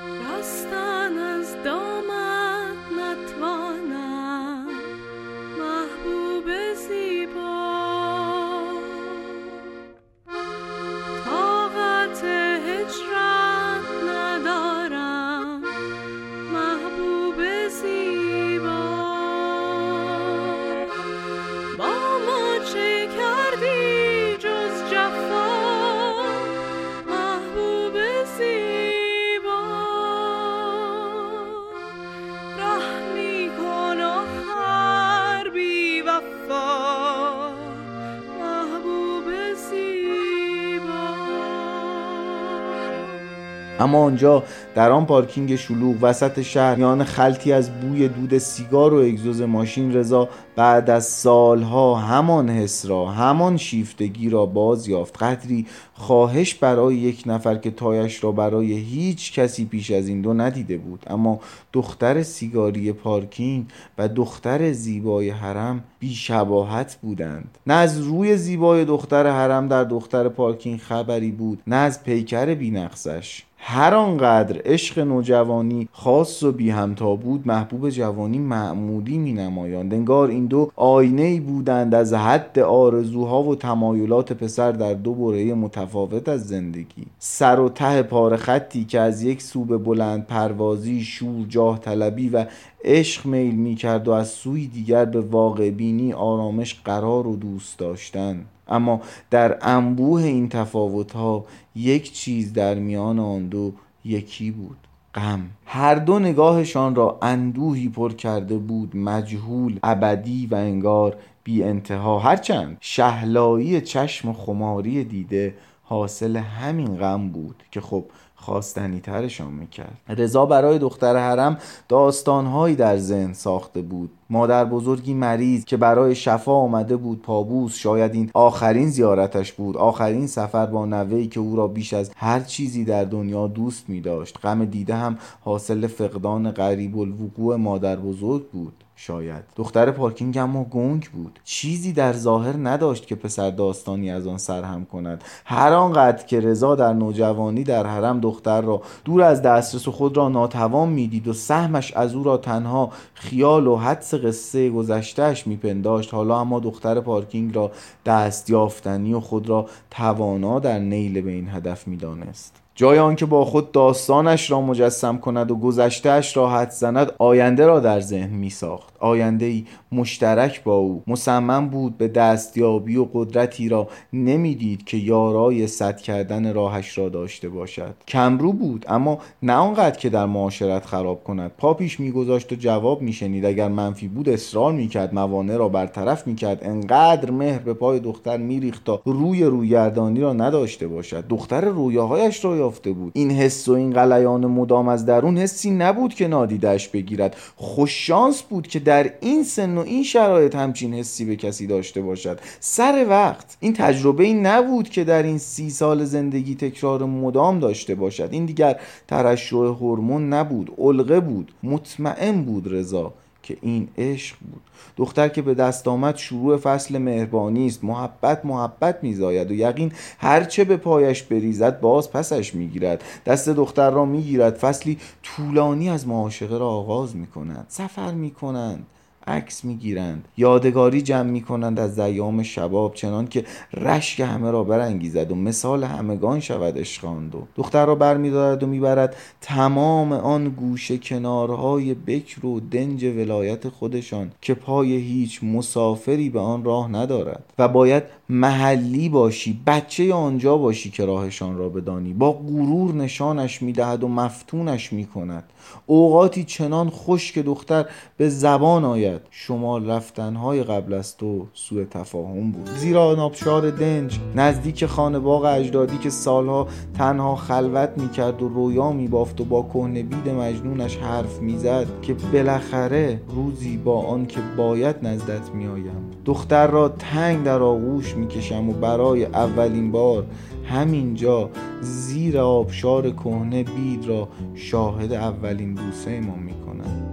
اما 43.85 44.03
آنجا 44.03 44.43
در 44.75 44.91
آن 44.91 45.05
پارکینگ 45.05 45.55
شلوغ 45.55 45.95
وسط 46.01 46.41
شهر 46.41 46.75
میان 46.75 47.03
خلطی 47.03 47.53
از 47.53 47.69
بوی 47.79 48.07
دود 48.07 48.37
سیگار 48.37 48.93
و 48.93 48.97
اگزوز 48.97 49.41
ماشین 49.41 49.93
رضا 49.93 50.29
بعد 50.55 50.89
از 50.89 51.05
سالها 51.05 51.95
همان 51.95 52.49
حس 52.49 52.85
را 52.85 53.05
همان 53.05 53.57
شیفتگی 53.57 54.29
را 54.29 54.45
باز 54.45 54.87
یافت. 54.87 55.23
قدری 55.23 55.65
خواهش 55.93 56.53
برای 56.53 56.95
یک 56.95 57.23
نفر 57.25 57.55
که 57.55 57.71
تایش 57.71 58.23
را 58.23 58.31
برای 58.31 58.73
هیچ 58.73 59.33
کسی 59.33 59.65
پیش 59.65 59.91
از 59.91 60.07
این 60.07 60.21
دو 60.21 60.33
ندیده 60.33 60.77
بود. 60.77 61.03
اما 61.07 61.39
دختر 61.73 62.23
سیگاری 62.23 62.91
پارکینگ 62.91 63.65
و 63.97 64.07
دختر 64.07 64.71
زیبای 64.71 65.29
حرم 65.29 65.83
بیشباهت 65.99 66.97
بودند. 67.01 67.57
نه 67.67 67.73
از 67.73 68.01
روی 68.01 68.37
زیبای 68.37 68.85
دختر 68.85 69.27
حرم 69.27 69.67
در 69.67 69.83
دختر 69.83 70.29
پارکینگ 70.29 70.79
خبری 70.79 71.31
بود 71.31 71.61
نه 71.67 71.75
از 71.75 72.03
پیکر 72.03 72.53
بینقصش. 72.53 73.43
هر 73.67 73.95
آنقدر 73.95 74.61
عشق 74.65 74.99
نوجوانی 74.99 75.89
خاص 75.91 76.43
و 76.43 76.51
بی 76.51 76.69
همتا 76.69 77.15
بود 77.15 77.47
محبوب 77.47 77.89
جوانی 77.89 78.39
معمولی 78.39 79.17
می 79.17 79.33
نمایاند 79.33 79.93
انگار 79.93 80.29
این 80.29 80.45
دو 80.45 80.71
آینه 80.75 81.21
ای 81.21 81.39
بودند 81.39 81.95
از 81.95 82.13
حد 82.13 82.59
آرزوها 82.59 83.43
و 83.43 83.55
تمایلات 83.55 84.33
پسر 84.33 84.71
در 84.71 84.93
دو 84.93 85.13
بره 85.13 85.53
متفاوت 85.53 86.29
از 86.29 86.47
زندگی. 86.47 87.05
سر 87.19 87.59
و 87.59 87.69
ته 87.69 88.03
پاره 88.03 88.37
خطی 88.37 88.85
که 88.85 88.99
از 88.99 89.23
یک 89.23 89.41
سو 89.41 89.65
به 89.65 89.77
بلند 89.77 90.27
پروازی 90.27 91.03
شور 91.03 91.45
جاه 91.49 91.79
طلبی 91.79 92.29
و 92.29 92.45
عشق 92.85 93.25
میل 93.25 93.55
می 93.55 93.75
کرد 93.75 94.07
و 94.07 94.11
از 94.11 94.29
سوی 94.29 94.67
دیگر 94.67 95.05
به 95.05 95.21
واقع 95.21 95.69
بینی 95.69 96.13
آرامش 96.13 96.75
قرار 96.85 97.27
و 97.27 97.35
دوست 97.35 97.79
داشتن. 97.79 98.45
اما 98.67 99.01
در 99.29 99.57
انبوه 99.61 100.23
این 100.23 100.49
تفاوتها 100.49 101.45
یک 101.75 102.13
چیز 102.13 102.53
در 102.53 102.75
میان 102.75 103.19
آن 103.19 103.47
دو 103.47 103.73
یکی 104.05 104.51
بود 104.51 104.77
غم. 105.15 105.49
هر 105.65 105.95
دو 105.95 106.19
نگاهشان 106.19 106.95
را 106.95 107.19
اندوهی 107.21 107.89
پر 107.89 108.13
کرده 108.13 108.57
بود 108.57 108.97
مجهول 108.97 109.79
ابدی 109.83 110.47
و 110.51 110.55
انگار 110.55 111.17
بی 111.43 111.63
انتها 111.63 112.19
هرچند 112.19 112.77
شهلایی 112.81 113.81
چشم 113.81 114.29
و 114.29 114.33
خماری 114.33 115.03
دیده 115.03 115.53
حاصل 115.87 116.37
همین 116.37 116.97
غم 116.97 117.29
بود 117.29 117.63
که 117.71 117.81
خب 117.81 118.03
خواستنی 118.35 118.99
ترشان 118.99 119.53
می‌کرد. 119.53 119.97
رضا 120.09 120.45
برای 120.45 120.79
دختر 120.79 121.17
حرم 121.17 121.57
داستانهایی 121.89 122.75
در 122.75 122.97
ذهن 122.97 123.33
ساخته 123.33 123.81
بود. 123.81 124.09
مادر 124.29 124.65
بزرگی 124.65 125.13
مریض 125.13 125.65
که 125.65 125.77
برای 125.77 126.15
شفا 126.15 126.51
آمده 126.51 126.95
بود 126.95 127.21
پابوس 127.21 127.75
شاید 127.75 128.13
این 128.13 128.31
آخرین 128.33 128.89
زیارتش 128.89 129.53
بود 129.53 129.77
آخرین 129.77 130.27
سفر 130.27 130.65
با 130.65 130.85
نوهی 130.85 131.27
که 131.27 131.39
او 131.39 131.55
را 131.55 131.67
بیش 131.67 131.93
از 131.93 132.11
هر 132.15 132.39
چیزی 132.39 132.85
در 132.85 133.03
دنیا 133.03 133.47
دوست 133.47 133.89
می 133.89 134.01
داشت 134.01 134.39
غم 134.43 134.65
دیده 134.65 134.95
هم 134.95 135.17
حاصل 135.41 135.87
فقدان 135.87 136.51
قریب 136.51 136.99
الوقوع 136.99 137.55
مادر 137.55 137.95
بزرگ 137.95 138.49
بود. 138.49 138.84
شاید. 138.95 139.43
دختر 139.55 139.91
پارکینگ 139.91 140.37
اما 140.37 140.63
گنگ 140.63 141.09
بود. 141.13 141.39
چیزی 141.43 141.93
در 141.93 142.13
ظاهر 142.13 142.55
نداشت 142.57 143.07
که 143.07 143.15
پسر 143.15 143.51
داستانی 143.51 144.11
از 144.11 144.27
آن 144.27 144.37
سرهم 144.37 144.85
کند. 144.85 145.23
هر 145.45 145.73
آنقدر 145.73 146.25
که 146.25 146.39
رضا 146.39 146.75
در 146.75 146.93
نوجوانی 146.93 147.63
در 147.63 147.87
حرم 147.87 148.19
دختر 148.19 148.61
را 148.61 148.81
دور 149.05 149.21
از 149.21 149.41
دسترس 149.41 149.87
خود 149.87 150.17
را 150.17 150.29
ناتوان 150.29 150.89
می‌دید 150.89 151.27
و 151.27 151.33
سهمش 151.33 151.93
از 151.93 152.15
او 152.15 152.23
را 152.23 152.37
تنها 152.37 152.91
خیال 153.13 153.67
و 153.67 153.75
حدس 153.75 154.13
قصه 154.13 154.69
گذشتهش 154.69 155.47
میپنداشت 155.47 156.13
حالا 156.13 156.39
اما 156.39 156.59
دختر 156.59 156.99
پارکینگ 156.99 157.55
را 157.55 157.71
دست 158.05 158.49
یافتنی 158.49 159.13
و 159.13 159.19
خود 159.19 159.49
را 159.49 159.65
توانا 159.91 160.59
در 160.59 160.79
نیل 160.79 161.21
به 161.21 161.31
این 161.31 161.49
هدف 161.49 161.87
می‌دانست. 161.87 162.64
جای 162.75 162.99
آنکه 162.99 163.25
با 163.25 163.45
خود 163.45 163.71
داستانش 163.71 164.51
را 164.51 164.61
مجسم 164.61 165.17
کند 165.17 165.51
و 165.51 165.55
گذشتهش 165.55 166.37
را 166.37 166.49
حد 166.49 166.69
زند 166.69 167.11
آینده 167.17 167.65
را 167.65 167.79
در 167.79 167.99
ذهن 167.99 168.29
می 168.29 168.49
ساخت 168.49 168.94
آینده 169.05 169.63
مشترک 169.91 170.63
با 170.63 170.75
او. 170.75 171.03
مصمم 171.07 171.69
بود 171.69 171.97
به 171.97 172.07
دستیابی 172.07 172.97
و 172.97 173.07
قدرتی 173.13 173.69
را 173.69 173.87
نمی‌دید 174.13 174.83
که 174.83 174.97
یارای 174.97 175.67
صد 175.67 175.97
کردن 175.97 176.53
راهش 176.53 176.97
را 176.97 177.09
داشته 177.09 177.49
باشد. 177.49 177.95
کمرو 178.07 178.53
بود 178.53 178.85
اما 178.87 179.17
نه 179.43 179.53
آنقدر 179.53 179.97
که 179.97 180.09
در 180.09 180.25
معاشرت 180.25 180.85
خراب 180.85 181.23
کند. 181.23 181.51
پا 181.57 181.73
پیش 181.73 181.99
میگذاشت 181.99 182.51
و 182.51 182.55
جواب 182.55 183.01
میشنید 183.01 183.45
اگر 183.45 183.67
منفی 183.67 184.07
بود 184.07 184.29
اصرار 184.29 184.73
می‌کرد. 184.73 185.13
موانع 185.13 185.57
را 185.57 185.69
برطرف 185.69 186.27
می‌کرد. 186.27 186.59
انقدر 186.61 187.31
مهر 187.31 187.59
به 187.59 187.73
پای 187.73 187.99
دختر 187.99 188.37
میریخت 188.37 188.83
تا 188.83 189.01
روی 189.05 189.43
رویگردانی 189.43 190.21
را 190.21 190.33
نداشته 190.33 190.87
باشد. 190.87 191.27
دختر 191.29 191.61
رویاهایش 191.61 192.45
را 192.45 192.55
یافته 192.55 192.91
بود. 192.91 193.11
این 193.15 193.31
حس 193.31 193.69
و 193.69 193.71
این 193.71 193.93
غلیان 193.93 194.45
مدام 194.45 194.87
از 194.87 195.05
درون 195.05 195.37
حسی 195.37 195.71
نبود 195.71 196.13
که 196.13 196.27
نادیدش 196.27 196.87
بگیرد. 196.87 197.35
خوششانس 197.55 198.41
بود 198.41 198.67
که 198.67 198.79
این 199.21 199.43
سن 199.43 199.77
و 199.77 199.79
این 199.79 200.03
شرایط 200.03 200.55
همچین 200.55 200.93
حسی 200.93 201.25
به 201.25 201.35
کسی 201.35 201.67
داشته 201.67 202.01
باشد. 202.01 202.39
سر 202.59 203.05
وقت. 203.09 203.57
این 203.59 203.73
تجربه 203.73 204.23
ای 204.23 204.33
نبود 204.33 204.89
که 204.89 205.03
در 205.03 205.23
این 205.23 205.37
سی 205.37 205.69
سال 205.69 206.05
زندگی 206.05 206.55
تکرار 206.55 207.05
مدام 207.05 207.59
داشته 207.59 207.95
باشد. 207.95 208.29
این 208.31 208.45
دیگر 208.45 208.79
ترشح 209.07 209.55
هورمون 209.55 210.33
نبود. 210.33 210.71
علقه 210.77 211.19
بود. 211.19 211.51
مطمئن 211.63 212.41
بود 212.41 212.73
رضا. 212.73 213.13
که 213.45 213.57
این 213.61 213.87
عشق 213.97 214.35
بود. 214.51 214.61
دختر 214.97 215.27
که 215.27 215.41
به 215.41 215.53
دست 215.53 215.87
آمد 215.87 216.15
شروع 216.15 216.57
فصل 216.57 216.97
مهربانی 216.97 217.67
است. 217.67 217.83
محبت 217.83 218.45
محبت 218.45 218.99
میزاید 219.01 219.51
و 219.51 219.53
یقین 219.53 219.91
هرچه 220.19 220.63
به 220.63 220.77
پایش 220.77 221.23
بریزد 221.23 221.79
باز 221.79 222.11
پسش 222.11 222.55
می‌گیرد. 222.55 223.03
دست 223.25 223.49
دختر 223.49 223.91
را 223.91 224.05
می‌گیرد. 224.05 224.55
فصلی 224.55 224.97
طولانی 225.23 225.89
از 225.89 226.07
معاشقه 226.07 226.57
را 226.57 226.67
آغاز 226.67 227.15
می‌کنند 227.15 227.65
سفر 227.67 228.11
می‌کنند. 228.11 228.85
عکس 229.27 229.65
می‌گیرند. 229.65 230.27
یادگاری 230.37 231.01
جمع 231.01 231.29
می‌کنند 231.29 231.79
از 231.79 231.99
ایام 231.99 232.43
شباب 232.43 232.93
چنان 232.93 233.27
که 233.27 233.45
رشک 233.73 234.19
همه 234.19 234.51
را 234.51 234.63
برانگیزد 234.63 235.31
و 235.31 235.35
مثال 235.35 235.83
همگان 235.83 236.39
شود 236.39 236.79
عشق 236.79 237.05
دو 237.31 237.47
دختر 237.55 237.85
را 237.85 237.95
برمیدارد 237.95 238.63
و 238.63 238.67
می‌برد 238.67 239.15
تمام 239.41 240.11
آن 240.11 240.49
گوشه 240.49 240.97
کنارهای 240.97 241.93
بکر 241.93 242.45
و 242.45 242.59
دنج 242.59 243.03
ولایت 243.03 243.69
خودشان 243.69 244.31
که 244.41 244.53
پای 244.53 244.95
هیچ 244.95 245.43
مسافری 245.43 246.29
به 246.29 246.39
آن 246.39 246.63
راه 246.63 246.91
ندارد 246.91 247.43
و 247.59 247.67
باید 247.67 248.03
محلی 248.29 249.09
باشی 249.09 249.61
بچه 249.67 250.13
آنجا 250.13 250.57
باشی 250.57 250.89
که 250.89 251.05
راهشان 251.05 251.57
را 251.57 251.69
بدانی. 251.69 252.13
با 252.13 252.31
غرور 252.31 252.93
نشانش 252.93 253.61
می‌دهد 253.61 254.03
و 254.03 254.07
مفتونش 254.07 254.93
می‌کند. 254.93 255.43
اوقاتی 255.85 256.43
چنان 256.43 256.89
خوش 256.89 257.31
که 257.31 257.43
دختر 257.43 257.85
به 258.17 258.29
زبان 258.29 258.85
آید. 258.85 259.21
شمال 259.31 259.89
رفتنهای 259.89 260.63
قبل 260.63 260.93
از 260.93 261.17
تو 261.17 261.47
سوء 261.53 261.83
تفاهم 261.83 262.51
بود. 262.51 262.69
زیرا 262.69 263.15
نابشار 263.15 263.71
دنج 263.71 264.19
نزدیک 264.35 264.85
خانه 264.85 265.19
باغ 265.19 265.45
اجدادی 265.45 265.97
که 265.97 266.09
سالها 266.09 266.67
تنها 266.93 267.35
خلوت 267.35 267.89
می‌کرد 267.97 268.41
و 268.41 268.47
رویا 268.47 268.91
میبافت 268.91 269.41
و 269.41 269.45
با 269.45 269.61
کهنه 269.73 270.03
بید 270.03 270.29
مجنونش 270.29 270.97
حرف 270.97 271.41
می‌زد 271.41 271.87
که 272.01 272.13
بالاخره 272.13 273.21
روزی 273.29 273.77
با 273.77 274.01
آن 274.01 274.25
که 274.25 274.39
باید 274.57 274.95
نزدت 275.03 275.49
میآیم. 275.53 276.11
دختر 276.25 276.67
را 276.67 276.89
تنگ 276.89 277.43
در 277.43 277.61
آغوش 277.61 278.15
می‌کشم 278.15 278.69
و 278.69 278.73
برای 278.73 279.25
اولین 279.25 279.91
بار 279.91 280.25
همینجا 280.65 281.49
زیر 281.81 282.37
آبشار 282.37 283.11
کهنه 283.11 283.63
بید 283.63 284.05
را 284.07 284.27
شاهد 284.55 285.13
اولین 285.13 285.75
بوسه 285.75 286.19
ما 286.19 286.35
می‌کنم. 286.35 287.05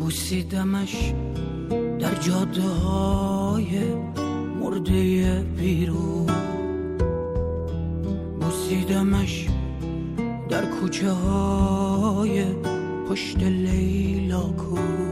بوسیدمش 0.00 1.14
در 1.98 2.14
جاده 2.14 2.62
های 2.62 3.80
مرده 4.60 5.42
بیرون 5.56 6.26
بوسیدمش 8.40 9.46
در 10.48 10.64
کوچه 10.64 11.10
های 11.10 12.44
پشت 13.10 13.42
لیلا 13.42 14.40
کو 14.40 15.07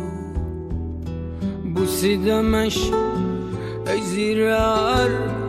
بوسیدمش 1.97 2.91
ای 3.87 4.01
زیر 4.01 4.47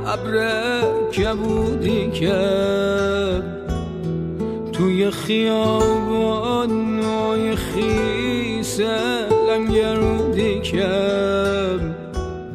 ابر 0.05 0.81
کبودی 1.11 2.11
که 2.11 2.33
توی 4.73 5.11
خیابان 5.11 6.99
های 6.99 7.55
خیسه 7.55 8.97
لنگرودی 9.49 10.61
که 10.61 10.87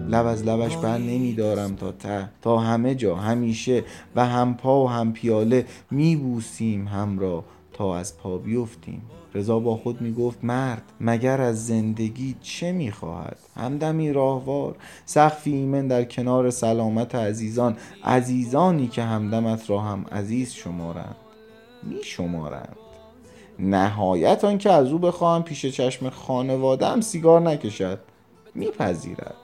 لب 0.08 0.26
از 0.26 0.42
لبش 0.46 0.76
بر 0.76 0.98
نمیدارم 0.98 1.76
تا 1.76 1.92
ته. 1.92 2.28
تا 2.42 2.58
همه 2.58 2.94
جا 2.94 3.16
همیشه 3.16 3.84
و 4.16 4.26
هم 4.26 4.54
پا 4.54 4.84
و 4.84 4.88
هم 4.88 5.12
پیاله 5.12 5.66
میبوسیم 5.90 6.86
را 7.18 7.44
از 7.90 8.18
پا 8.18 8.38
بیفتیم. 8.38 9.02
رضا 9.34 9.58
با 9.58 9.76
خود 9.76 10.00
می‌گفت 10.00 10.38
مرد 10.42 10.82
مگر 11.00 11.40
از 11.40 11.66
زندگی 11.66 12.36
چه 12.42 12.72
می‌خواهد؟ 12.72 13.36
همدمی 13.56 14.12
راهوار. 14.12 14.76
سقفی 15.04 15.52
ایمن 15.52 15.88
در 15.88 16.04
کنار 16.04 16.50
سلامت 16.50 17.14
عزیزان 17.14 17.76
عزیزانی 18.04 18.88
که 18.88 19.02
همدمت 19.02 19.70
را 19.70 19.80
هم 19.80 20.04
عزیز 20.12 20.52
شمارند. 20.52 21.16
میشمارند. 21.82 22.76
نهایت 23.58 24.44
آن 24.44 24.58
که 24.58 24.70
از 24.70 24.92
او 24.92 24.98
بخواهم 24.98 25.42
پیش 25.42 25.66
چشم 25.66 26.10
خانوادم 26.10 27.00
سیگار 27.00 27.40
نکشد. 27.40 27.98
میپذیرد. 28.54 29.34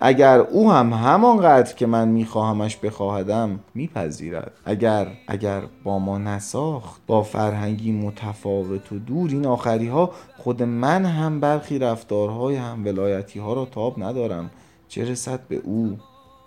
اگر 0.00 0.38
او 0.38 0.72
هم 0.72 0.92
همانقدر 0.92 1.74
که 1.74 1.86
من 1.86 2.08
میخواهمش 2.08 2.76
بخواهدم 2.76 3.60
میپذیرد. 3.74 4.52
اگر 4.64 5.06
اگر 5.28 5.62
با 5.84 5.98
ما 5.98 6.18
نساخت 6.18 7.00
با 7.06 7.22
فرهنگی 7.22 7.92
متفاوت 7.92 8.92
و 8.92 8.98
دور 8.98 9.30
این 9.30 9.46
آخری 9.46 9.88
ها 9.88 10.10
خود 10.36 10.62
من 10.62 11.04
هم 11.04 11.40
برخی 11.40 11.78
رفتارهای 11.78 12.56
هم 12.56 12.84
ولایتی 12.84 13.38
ها 13.38 13.52
را 13.52 13.64
تاب 13.64 14.02
ندارم. 14.02 14.50
چه 14.88 15.10
رسد 15.10 15.40
به 15.48 15.56
او؟ 15.56 15.98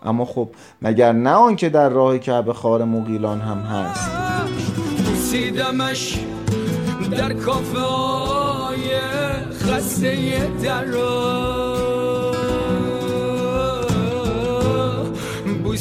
اما 0.03 0.25
خب 0.25 0.49
مگر 0.81 1.11
نه 1.11 1.29
آنکه 1.29 1.69
در 1.69 1.89
راه 1.89 2.17
کعبه 2.17 2.53
خار 2.53 2.83
مغیلان 2.83 3.41
هم 3.41 3.57
هست؟ 3.57 4.11
بوسیدمش 5.05 6.19
در 7.11 7.33
کافه 7.33 7.79
های 7.79 8.99
خسته 9.53 10.39
در 10.63 10.85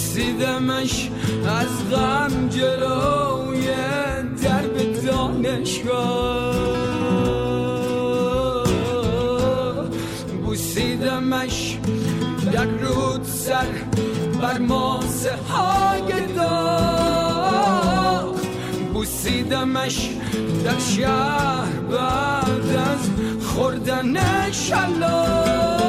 بوسیدمش 0.00 1.10
از 1.46 1.90
غم 1.90 2.48
جلوی 2.48 3.66
درب 4.42 5.04
دانشگاه. 5.06 6.54
بوسیدمش 10.44 11.78
در 12.52 12.64
رود 12.64 13.24
سر 13.24 13.66
بر 14.42 14.58
ماسه 14.58 15.32
های 15.50 16.26
داغ. 16.36 18.36
بوسیدمش 18.92 20.10
در 20.64 20.78
شهر 20.78 21.80
بعد 21.90 22.76
از 22.76 23.10
خوردن 23.46 24.16
شلاق 24.52 25.79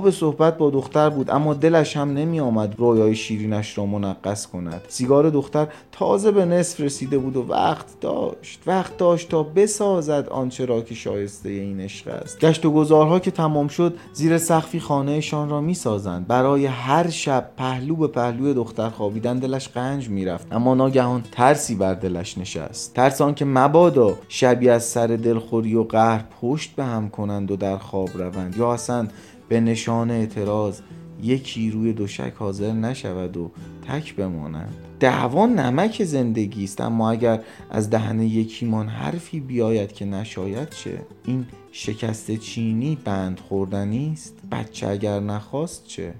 بیتاب 0.00 0.10
صحبت 0.10 0.58
با 0.58 0.70
دختر 0.70 1.10
بود 1.10 1.30
اما 1.30 1.54
دلش 1.54 1.96
هم 1.96 2.12
نمی 2.12 2.40
آمد 2.40 2.74
رویای 2.78 3.14
شیرینش 3.14 3.78
را 3.78 3.86
منقص 3.86 4.46
کند. 4.46 4.80
سیگار 4.88 5.30
دختر 5.30 5.66
تازه 5.92 6.30
به 6.30 6.44
نصف 6.44 6.80
رسیده 6.80 7.18
بود 7.18 7.36
و 7.36 7.42
وقت 7.48 8.00
داشت 8.00 8.60
وقت 8.66 8.96
داشت 8.96 9.28
تا 9.28 9.42
بسازد 9.42 10.28
آنچه 10.28 10.64
را 10.64 10.80
که 10.80 10.94
شایسته 10.94 11.48
این 11.48 11.80
عشق 11.80 12.08
است. 12.08 12.40
گشت 12.40 12.64
و 12.64 12.70
گذارها 12.70 13.18
که 13.18 13.30
تمام 13.30 13.68
شد 13.68 13.94
زیر 14.12 14.38
سقفی 14.38 14.80
خانهشان 14.80 15.48
را 15.48 15.60
می 15.60 15.74
سازند 15.74 16.26
برای 16.26 16.66
هر 16.66 17.10
شب 17.10 17.50
پهلو 17.56 17.96
به 17.96 18.06
پهلوی 18.06 18.54
دختر 18.54 18.88
خوابیدن 18.90 19.38
دلش 19.38 19.68
قنج 19.68 20.08
می 20.08 20.24
رفت 20.24 20.46
اما 20.52 20.74
ناگهان 20.74 21.22
ترسی 21.32 21.74
بر 21.74 21.94
دلش 21.94 22.38
نشست. 22.38 22.94
ترس 22.94 23.20
آن 23.20 23.34
که 23.34 23.44
مبادا 23.44 24.14
شبی 24.28 24.68
از 24.68 24.84
سر 24.84 25.06
دلخوری 25.06 25.74
و 25.74 25.82
قهر 25.82 26.24
پشت 26.40 26.76
به 26.76 26.84
هم 26.84 27.08
کنند 27.08 27.50
و 27.50 27.56
در 27.56 27.78
خواب 27.78 28.08
روند. 28.14 28.56
یا 28.56 28.72
اصلا 28.72 29.08
به 29.48 29.60
نشان 29.60 30.10
اعتراض 30.10 30.80
یکی 31.22 31.70
روی 31.70 31.92
دوشک 31.92 32.32
حاضر 32.38 32.72
نشود 32.72 33.36
و 33.36 33.50
تک 33.88 34.14
بمانند 34.14 34.74
دعوا 35.00 35.46
نمک 35.46 36.04
زندگی 36.04 36.64
است 36.64 36.80
اما 36.80 37.10
اگر 37.10 37.40
از 37.70 37.90
دهن 37.90 38.20
یکیمان 38.20 38.88
حرفی 38.88 39.40
بیاید 39.40 39.92
که 39.92 40.04
نشاید 40.04 40.70
چه؟ 40.70 41.06
این 41.24 41.46
شکست 41.72 42.30
چینی 42.30 42.98
بند 43.04 43.40
خوردنی 43.40 44.10
است. 44.12 44.34
بچه 44.52 44.88
اگر 44.88 45.20
نخواست 45.20 45.86
چه؟ 45.86 46.14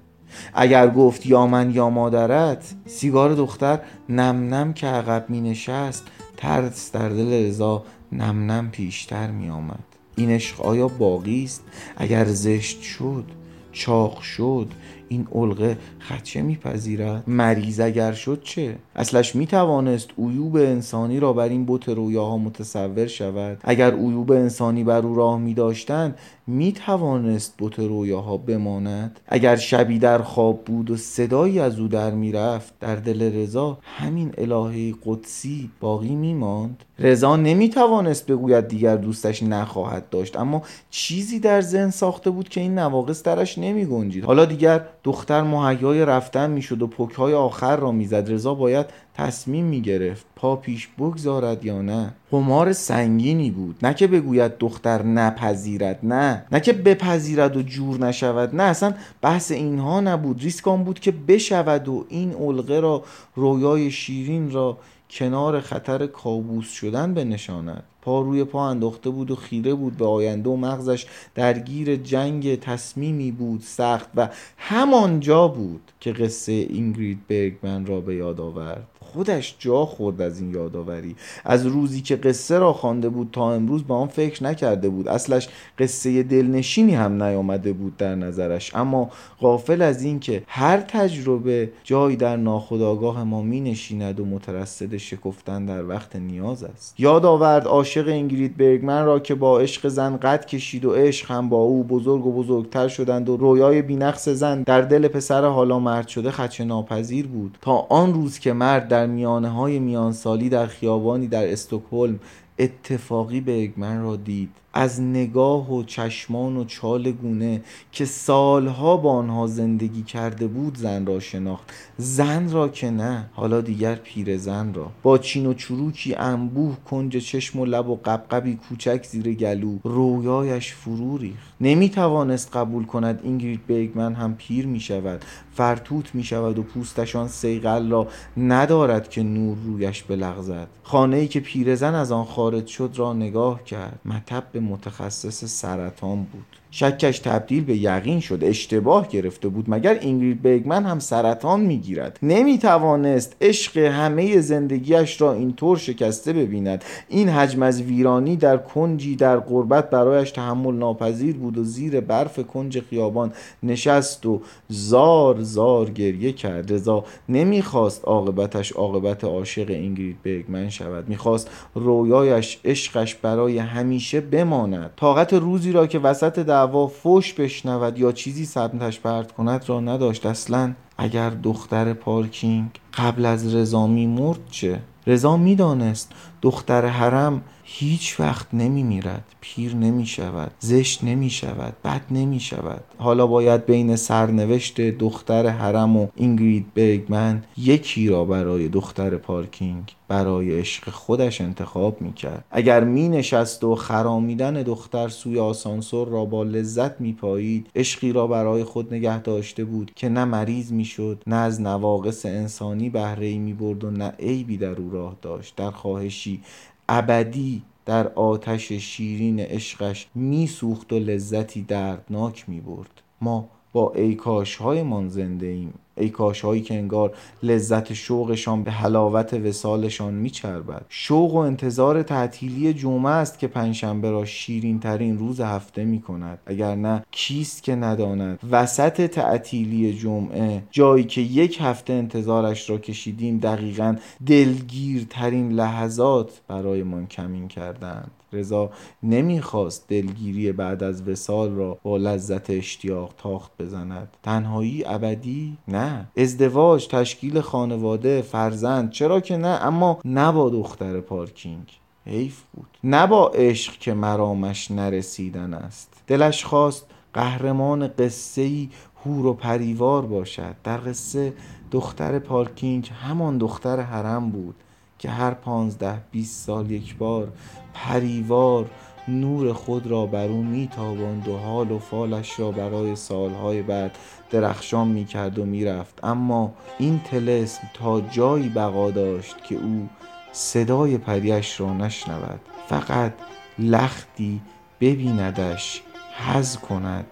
اگر 0.53 0.89
گفت 0.89 1.25
یا 1.25 1.47
من 1.47 1.71
یا 1.71 1.89
مادرت 1.89 2.75
سیگار 2.85 3.33
دختر 3.33 3.79
نم 4.09 4.53
نم 4.53 4.73
که 4.73 4.87
عقب 4.87 5.25
می 5.29 5.41
نشست 5.41 6.07
ترس 6.37 6.91
در 6.91 7.09
دل 7.09 7.33
رضا 7.33 7.83
نم 8.11 8.51
نم 8.51 8.69
پیشتر 8.71 9.31
می 9.31 9.49
آمد. 9.49 9.86
این 10.17 10.31
عشق 10.31 10.61
آیا 10.61 10.87
باقی 10.87 11.43
است؟ 11.43 11.63
اگر 11.97 12.25
زشت 12.25 12.81
شد 12.81 13.23
چاق 13.71 14.21
شد 14.21 14.67
این 15.09 15.27
علقه 15.35 15.77
خدشه 15.99 16.41
میپذیرد؟ 16.41 17.23
مریض 17.27 17.79
اگر 17.79 18.11
شد 18.11 18.41
چه؟ 18.43 18.75
اصلش 18.95 19.35
می‌توانست 19.35 20.09
عیوب 20.17 20.55
انسانی 20.55 21.19
را 21.19 21.33
بر 21.33 21.49
این 21.49 21.65
بت 21.67 21.89
رویاها 21.89 22.37
متصور 22.37 23.07
شود. 23.07 23.57
اگر 23.63 23.93
عیوب 23.93 24.31
انسانی 24.31 24.83
بر 24.83 25.01
او 25.05 25.15
راه 25.15 25.39
میداشتند 25.39 26.17
می‌توانست 26.47 27.53
بت 27.59 27.79
رویاها 27.79 28.37
بماند. 28.37 29.19
اگر 29.27 29.55
شبی 29.55 29.99
در 29.99 30.17
خواب 30.17 30.63
بود 30.63 30.91
و 30.91 30.97
صدایی 30.97 31.59
از 31.59 31.79
او 31.79 31.87
در 31.87 32.11
می‌رفت 32.11 32.73
در 32.79 32.95
دل 32.95 33.21
رضا 33.21 33.77
همین 33.83 34.33
الهه 34.37 34.93
قدسی 35.05 35.69
باقی 35.79 36.15
میماند. 36.15 36.83
رضا 36.99 37.35
نمی‌توانست 37.35 38.25
بگوید 38.25 38.67
دیگر 38.67 38.95
دوستش 38.95 39.43
نخواهد 39.43 40.09
داشت 40.09 40.35
اما 40.35 40.61
چیزی 40.89 41.39
در 41.39 41.61
ذهن 41.61 41.89
ساخته 41.89 42.29
بود 42.29 42.49
که 42.49 42.61
این 42.61 42.79
نواقص 42.79 43.23
درش 43.23 43.57
نمی 43.57 43.85
گنجید 43.85 44.23
حالا 44.25 44.45
دیگر 44.45 44.81
دختر 45.03 45.41
مهیای 45.41 46.05
رفتن 46.05 46.49
می‌شد 46.49 46.81
و 46.81 46.87
پکهای 46.87 47.33
آخر 47.33 47.75
را 47.75 47.91
می‌زد. 47.91 48.31
رضا 48.31 48.53
باید 48.53 48.85
تصمیم 49.13 49.65
می‌گرفت 49.65 50.25
پا 50.35 50.55
پیش 50.55 50.87
بگذارد 50.99 51.65
یا 51.65 51.81
نه. 51.81 52.13
قمار 52.31 52.73
سنگینی 52.73 53.51
بود. 53.51 53.75
نه 53.83 53.93
که 53.93 54.07
بگوید 54.07 54.57
دختر 54.57 55.03
نپذیرد 55.03 55.99
نه. 56.03 56.45
نه 56.51 56.59
که 56.59 56.73
بپذیرد 56.73 57.57
و 57.57 57.61
جور 57.61 57.99
نشود. 57.99 58.55
نه 58.55 58.63
اصلا 58.63 58.93
بحث 59.21 59.51
اینها 59.51 60.01
نبود. 60.01 60.41
ریسک 60.41 60.67
آن 60.67 60.83
بود 60.83 60.99
که 60.99 61.11
بشود 61.11 61.87
و 61.87 62.05
این 62.09 62.33
علقه 62.33 62.79
را 62.79 63.03
رویای 63.35 63.91
شیرین 63.91 64.51
را 64.51 64.77
کنار 65.09 65.61
خطر 65.61 66.07
کابوس 66.07 66.71
شدن 66.71 67.13
بنشاند. 67.13 67.83
پا 68.01 68.21
روی 68.21 68.43
پا 68.43 68.69
انداخته 68.69 69.09
بود 69.09 69.31
و 69.31 69.35
خیره 69.35 69.73
بود 69.73 69.97
به 69.97 70.05
آینده 70.05 70.49
و 70.49 70.55
مغزش 70.55 71.05
درگیر 71.35 71.95
جنگ 71.95 72.59
تصمیمی 72.59 73.31
بود 73.31 73.61
سخت 73.61 74.09
و 74.15 74.29
همانجا 74.57 75.47
بود 75.47 75.91
که 75.99 76.11
قصه 76.11 76.51
اینگرید 76.51 77.27
برگمن 77.27 77.85
را 77.85 78.01
به 78.01 78.15
یاد 78.15 78.41
آورد. 78.41 78.87
خودش 79.17 79.55
جا 79.59 79.85
خورد 79.85 80.21
از 80.21 80.39
این 80.39 80.53
یادآوری. 80.53 81.15
از 81.45 81.65
روزی 81.65 82.01
که 82.01 82.15
قصه 82.15 82.59
را 82.59 82.73
خوانده 82.73 83.09
بود 83.09 83.29
تا 83.31 83.53
امروز 83.53 83.83
به 83.83 83.93
آن 83.93 84.07
فکر 84.07 84.43
نکرده 84.43 84.89
بود. 84.89 85.07
اصلش 85.07 85.49
قصه 85.79 86.23
دلنشینی 86.23 86.95
هم 86.95 87.23
نیامده 87.23 87.73
بود 87.73 87.97
در 87.97 88.15
نظرش. 88.15 88.75
اما 88.75 89.09
غافل 89.41 89.81
از 89.81 90.01
اینکه 90.01 90.43
هر 90.47 90.77
تجربه 90.77 91.69
جایی 91.83 92.15
در 92.15 92.35
ناخودآگاه 92.35 93.23
ما 93.23 93.41
می 93.41 93.61
نشیند 93.61 94.19
و 94.19 94.25
مترصد 94.25 94.97
شکفتن 94.97 95.65
در 95.65 95.85
وقت 95.85 96.15
نیاز 96.15 96.63
است. 96.63 96.95
یاد 96.97 97.25
آورد 97.25 97.65
عاشق 97.65 98.07
اینگرید 98.07 98.57
برگمن 98.57 99.05
را 99.05 99.19
که 99.19 99.35
با 99.35 99.59
عشق 99.59 99.87
زن 99.87 100.17
قد 100.17 100.45
کشید 100.45 100.85
و 100.85 100.93
عشق 100.93 101.31
هم 101.31 101.49
با 101.49 101.57
او 101.57 101.83
بزرگ 101.83 102.25
و 102.25 102.31
بزرگتر 102.31 102.87
شدند 102.87 103.29
و 103.29 103.37
رویای 103.37 103.81
بینقص 103.81 104.29
زن 104.29 104.63
در 104.63 104.81
دل 104.81 105.07
پسر 105.07 105.45
حالا 105.45 105.79
مرد 105.79 106.07
شده 106.07 106.31
خدشه 106.31 106.63
ناپذیر 106.63 107.27
بود. 107.27 107.57
تا 107.61 107.85
آن 107.89 108.13
روز 108.13 108.39
که 108.39 108.53
مرد 108.53 108.87
در 108.87 109.06
میانه 109.07 109.49
های 109.49 109.79
میانسالی 109.79 110.49
در 110.49 110.65
خیابانی 110.65 111.27
در 111.27 111.51
استکهلم 111.51 112.19
اتفاقی 112.59 113.41
برگمن 113.41 114.01
را 114.01 114.15
دید. 114.15 114.49
از 114.73 115.01
نگاه 115.01 115.73
و 115.73 115.83
چشمان 115.83 116.57
و 116.57 116.65
چال 116.65 117.11
گونه 117.11 117.61
که 117.91 118.05
سالها 118.05 118.97
با 118.97 119.11
آنها 119.11 119.47
زندگی 119.47 120.03
کرده 120.03 120.47
بود 120.47 120.77
زن 120.77 121.05
را 121.05 121.19
شناخت. 121.19 121.71
زن 121.97 122.51
را 122.51 122.69
که 122.69 122.89
نه 122.89 123.29
حالا 123.33 123.61
دیگر 123.61 123.95
پیر 123.95 124.37
زن 124.37 124.73
را. 124.73 124.91
با 125.03 125.17
چین 125.17 125.45
و 125.45 125.53
چروکی 125.53 126.15
انبوه 126.15 126.77
کنج 126.89 127.17
چشم 127.17 127.59
و 127.59 127.65
لب 127.65 127.89
و 127.89 127.95
قبقبی 128.05 128.55
کوچک 128.69 129.03
زیر 129.03 129.33
گلو 129.33 129.77
رویایش 129.83 130.73
فرو 130.73 131.17
ریخت. 131.17 131.53
نمی 131.61 131.89
توانست 131.89 132.55
قبول 132.55 132.85
کند 132.85 133.19
اینگرید 133.23 133.67
بیگمن 133.67 134.13
هم 134.13 134.35
پیر 134.35 134.65
می 134.65 134.79
شود 134.79 135.25
فرتوت 135.53 136.15
می 136.15 136.23
شود 136.23 136.59
و 136.59 136.63
پوستشان 136.63 137.27
سیغل 137.27 137.89
را 137.89 138.07
ندارد 138.37 139.09
که 139.09 139.23
نور 139.23 139.57
رویش 139.65 140.03
بلغزد. 140.03 140.67
خانه 140.83 141.17
ای 141.17 141.27
که 141.27 141.39
پیرزن 141.39 141.95
از 141.95 142.11
آن 142.11 142.25
خارج 142.25 142.67
شد 142.67 142.91
را 142.95 143.13
نگاه 143.13 143.63
کرد. 143.63 143.99
مطب 144.05 144.56
متخصص 144.59 145.45
سرطان 145.45 146.23
بود. 146.23 146.45
شکش 146.71 147.19
تبدیل 147.19 147.63
به 147.63 147.77
یقین 147.77 148.19
شد 148.19 148.39
اشتباه 148.43 149.07
گرفته 149.07 149.47
بود. 149.47 149.65
مگر 149.67 149.93
اینگرید 149.93 150.41
بیگمن 150.41 150.85
هم 150.85 150.99
سرطان 150.99 151.61
می‌گیرد؟ 151.61 152.19
نمی‌توانست 152.23 153.35
عشق 153.41 153.77
همه 153.77 154.41
زندگیش 154.41 155.21
را 155.21 155.33
اینطور 155.33 155.77
شکسته 155.77 156.33
ببیند. 156.33 156.83
این 157.09 157.29
حجم 157.29 157.63
از 157.63 157.81
ویرانی 157.81 158.35
در 158.35 158.57
کنجی 158.57 159.15
در 159.15 159.37
قربت 159.37 159.89
برایش 159.89 160.31
تحمل 160.31 160.73
ناپذیر 160.73 161.35
بود 161.35 161.57
و 161.57 161.63
زیر 161.63 162.01
برف 162.01 162.39
کنج 162.39 162.79
خیابان 162.79 163.33
نشست 163.63 164.25
و 164.25 164.41
زار 164.69 165.41
زار 165.41 165.89
گریه 165.89 166.31
کرد. 166.31 166.73
رضا 166.73 167.03
نمی‌خواست 167.29 168.05
عاقبتش 168.05 168.71
عاقبت 168.71 169.23
عاشق 169.23 169.69
اینگرید 169.69 170.17
بیگمن 170.23 170.69
شود. 170.69 171.09
می‌خواست 171.09 171.49
رویایش 171.75 172.59
عشقش 172.65 173.15
برای 173.15 173.57
همیشه 173.57 174.21
بماند. 174.21 174.91
طاقت 174.95 175.33
روزی 175.33 175.71
را 175.71 175.87
که 175.87 175.99
وسط 175.99 176.39
دعوا 176.57 176.87
فوش 176.87 177.33
بشنود 177.33 177.99
یا 177.99 178.11
چیزی 178.11 178.45
سمتش 178.45 178.99
پرت 178.99 179.31
کند 179.31 179.69
را 179.69 179.79
نداشت. 179.79 180.25
اصلا 180.25 180.73
اگر 180.97 181.29
دختر 181.29 181.93
پارکینگ 181.93 182.69
قبل 182.93 183.25
از 183.25 183.55
رضا 183.55 183.87
میمرد 183.87 184.39
چه؟ 184.51 184.79
رضا 185.07 185.37
می‌دانست 185.37 186.11
دختر 186.41 186.85
حرم 186.85 187.41
هیچ 187.69 188.19
وقت 188.19 188.53
نمی 188.53 188.83
میرد 188.83 189.35
پیر 189.41 189.75
نمی 189.75 190.05
شود 190.05 190.51
زشت 190.59 191.03
نمی 191.03 191.29
شود 191.29 191.73
بد 191.83 192.01
نمی 192.11 192.39
شود 192.39 192.83
حالا 192.97 193.27
باید 193.27 193.65
بین 193.65 193.95
سرنوشت 193.95 194.81
دختر 194.81 195.47
حرم 195.47 195.97
و 195.97 196.07
اینگرید 196.15 196.73
برگمن 196.73 197.43
یکی 197.57 198.07
را 198.07 198.25
برای 198.25 198.67
دختر 198.67 199.17
پارکینگ 199.17 199.95
برای 200.07 200.59
عشق 200.59 200.89
خودش 200.89 201.41
انتخاب 201.41 202.01
می 202.01 202.13
کرد 202.13 202.45
اگر 202.51 202.83
می 202.83 203.09
نشست 203.09 203.63
و 203.63 203.75
خرامیدن 203.75 204.53
دختر 204.53 205.07
سوی 205.07 205.39
آسانسور 205.39 206.07
را 206.07 206.25
با 206.25 206.43
لذت 206.43 207.01
می 207.01 207.13
پایید 207.13 207.67
عشقی 207.75 208.11
را 208.11 208.27
برای 208.27 208.63
خود 208.63 208.93
نگه 208.93 209.21
داشته 209.21 209.65
بود 209.65 209.91
که 209.95 210.09
نه 210.09 210.25
مریض 210.25 210.71
می 210.71 210.85
شد 210.85 211.23
نه 211.27 211.35
از 211.35 211.61
نواقص 211.61 212.25
انسانی 212.25 212.89
بهره 212.89 213.37
می 213.37 213.53
برد 213.53 213.83
و 213.83 213.91
نه 213.91 214.13
عیبی 214.19 214.57
در 214.57 214.81
او 214.81 214.89
راه 214.89 215.15
داشت. 215.21 215.55
در 215.55 215.71
خواهشی 215.71 216.41
ابدی 216.89 217.63
در 217.85 218.07
آتش 218.07 218.71
شیرین 218.71 219.39
عشقش 219.39 220.07
میسوخت 220.15 220.93
و 220.93 220.99
لذتی 220.99 221.61
دردناک 221.61 222.49
می 222.49 222.61
برد 222.61 223.01
ما 223.21 223.49
با 223.73 223.93
ایکاش 223.95 224.55
هایمان 224.55 225.09
زنده 225.09 225.47
ایم. 225.47 225.73
ایکاش 225.97 226.41
هایی 226.41 226.61
که 226.61 226.73
انگار 226.73 227.13
لذت 227.43 227.93
شوقشان 227.93 228.63
به 228.63 228.71
حلاوت 228.71 229.33
وسالشان 229.33 230.13
میچربد. 230.13 230.85
شوق 230.89 231.33
و 231.33 231.37
انتظار 231.37 232.03
تعطیلی 232.03 232.73
جمعه 232.73 233.11
است 233.11 233.39
که 233.39 233.47
پنجشنبه 233.47 234.11
را 234.11 234.25
شیرین 234.25 234.79
ترین 234.79 235.17
روز 235.17 235.41
هفته 235.41 235.85
می 235.85 236.01
کند 236.01 236.39
اگر 236.45 236.75
نه 236.75 237.03
کیست 237.11 237.63
که 237.63 237.75
نداند؟ 237.75 238.39
وسط 238.51 239.05
تعطیلی 239.05 239.93
جمعه 239.93 240.63
جایی 240.71 241.03
که 241.03 241.21
یک 241.21 241.57
هفته 241.61 241.93
انتظارش 241.93 242.69
را 242.69 242.77
کشیدیم 242.77 243.39
دقیقا 243.39 243.95
دلگیرترین 244.27 245.51
لحظات 245.51 246.41
برایمان 246.47 247.07
کمین 247.07 247.47
کردند. 247.47 248.11
رضا 248.33 248.69
نمی‌خواست 249.03 249.87
دلگیری 249.87 250.51
بعد 250.51 250.83
از 250.83 251.07
وسال 251.07 251.51
را 251.51 251.77
با 251.83 251.97
لذت 251.97 252.49
اشتیاق 252.49 253.13
تاخت 253.17 253.51
بزند. 253.59 254.07
تنهایی 254.23 254.83
ابدی؟ 254.85 255.57
نه. 255.67 255.86
ازدواج 256.17 256.87
تشکیل 256.87 257.41
خانواده 257.41 258.21
فرزند. 258.21 258.91
چرا 258.91 259.19
که 259.19 259.37
نه؟ 259.37 259.47
اما 259.47 259.99
نه 260.05 260.31
با 260.31 260.49
دختر 260.49 260.99
پارکینگ. 260.99 261.79
حیف 262.05 262.43
بود. 262.53 262.67
نه 262.83 263.07
با 263.07 263.27
عشق 263.27 263.73
که 263.73 263.93
مرامش 263.93 264.71
نرسیدن 264.71 265.53
است. 265.53 266.03
دلش 266.07 266.45
خواست 266.45 266.85
قهرمان 267.13 267.87
قصه 267.87 268.41
ای 268.41 268.69
هور 269.05 269.25
و 269.25 269.33
پریوار 269.33 270.05
باشد. 270.05 270.55
در 270.63 270.77
قصه 270.77 271.33
دختر 271.71 272.19
پارکینگ 272.19 272.91
همان 273.03 273.37
دختر 273.37 273.79
حرم 273.79 274.29
بود 274.29 274.55
که 274.99 275.09
هر 275.09 275.33
پانزده 275.33 276.01
بیست 276.11 276.45
سال 276.45 276.71
یک 276.71 276.97
بار 276.97 277.27
پریوار 277.73 278.69
نور 279.07 279.53
خود 279.53 279.87
را 279.87 280.05
بر 280.05 280.27
او 280.27 280.43
میتاباند 280.43 281.27
و 281.27 281.37
حال 281.37 281.71
و 281.71 281.79
فالش 281.79 282.39
را 282.39 282.51
برای 282.51 282.95
سالهای 282.95 283.61
بعد 283.61 283.97
درخشان 284.31 284.87
می‌کرد 284.87 285.39
و 285.39 285.45
می‌رفت. 285.45 286.03
اما 286.03 286.53
این 286.79 287.01
تلسم 287.11 287.61
تا 287.73 288.01
جایی 288.01 288.49
بقا 288.49 288.91
داشت 288.91 289.43
که 289.43 289.55
او 289.55 289.89
صدای 290.31 290.97
پریش 290.97 291.59
را 291.59 291.73
نشنود. 291.73 292.39
فقط 292.67 293.13
لختی 293.59 294.41
ببیندش 294.81 295.81
حز 296.17 296.57
کند 296.57 297.05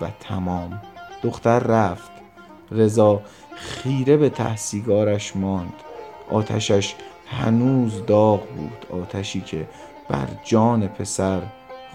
و 0.00 0.08
تمام. 0.20 0.82
دختر 1.22 1.58
رفت. 1.58 2.10
رضا 2.70 3.22
خیره 3.54 4.16
به 4.16 4.30
تحصیگارش 4.30 5.36
ماند. 5.36 5.74
آتشش 6.30 6.94
هنوز 7.26 8.06
داغ 8.06 8.48
بود. 8.48 9.02
آتشی 9.02 9.40
که 9.40 9.66
بر 10.08 10.26
جان 10.44 10.88
پسر 10.88 11.42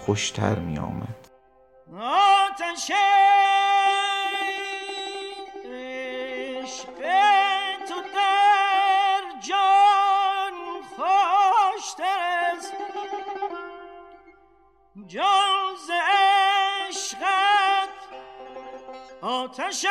خوشتر 0.06 0.58
می 0.58 0.78
آمد. 0.78 1.28
آتش 2.00 2.90
عشق 5.64 6.86
تو 7.88 7.94
در 8.14 9.22
جان 15.06 15.38
ز 15.86 15.90
عشقت 16.88 17.88
آتش 19.22 19.86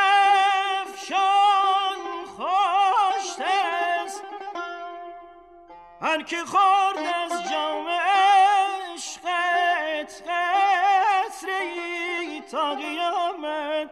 افشان 0.81 1.99
خوشتر 2.37 3.43
است. 4.05 4.23
هر 6.01 6.23
که 6.23 6.37
خورد 6.45 6.97
از 6.97 7.51
جام 7.51 7.96
تا 12.67 12.75
قیامت 12.75 13.89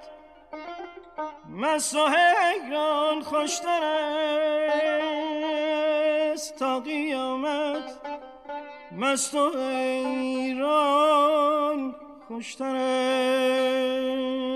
مست 1.50 1.96
و 1.96 2.08
حیران 2.08 3.22
خوشتر 3.22 3.84
است. 6.34 6.60
تا 6.60 6.80
قیامت 6.80 8.02
مست 8.92 9.36
و 9.36 9.50
خوشتر 12.28 12.76
است. 12.76 14.55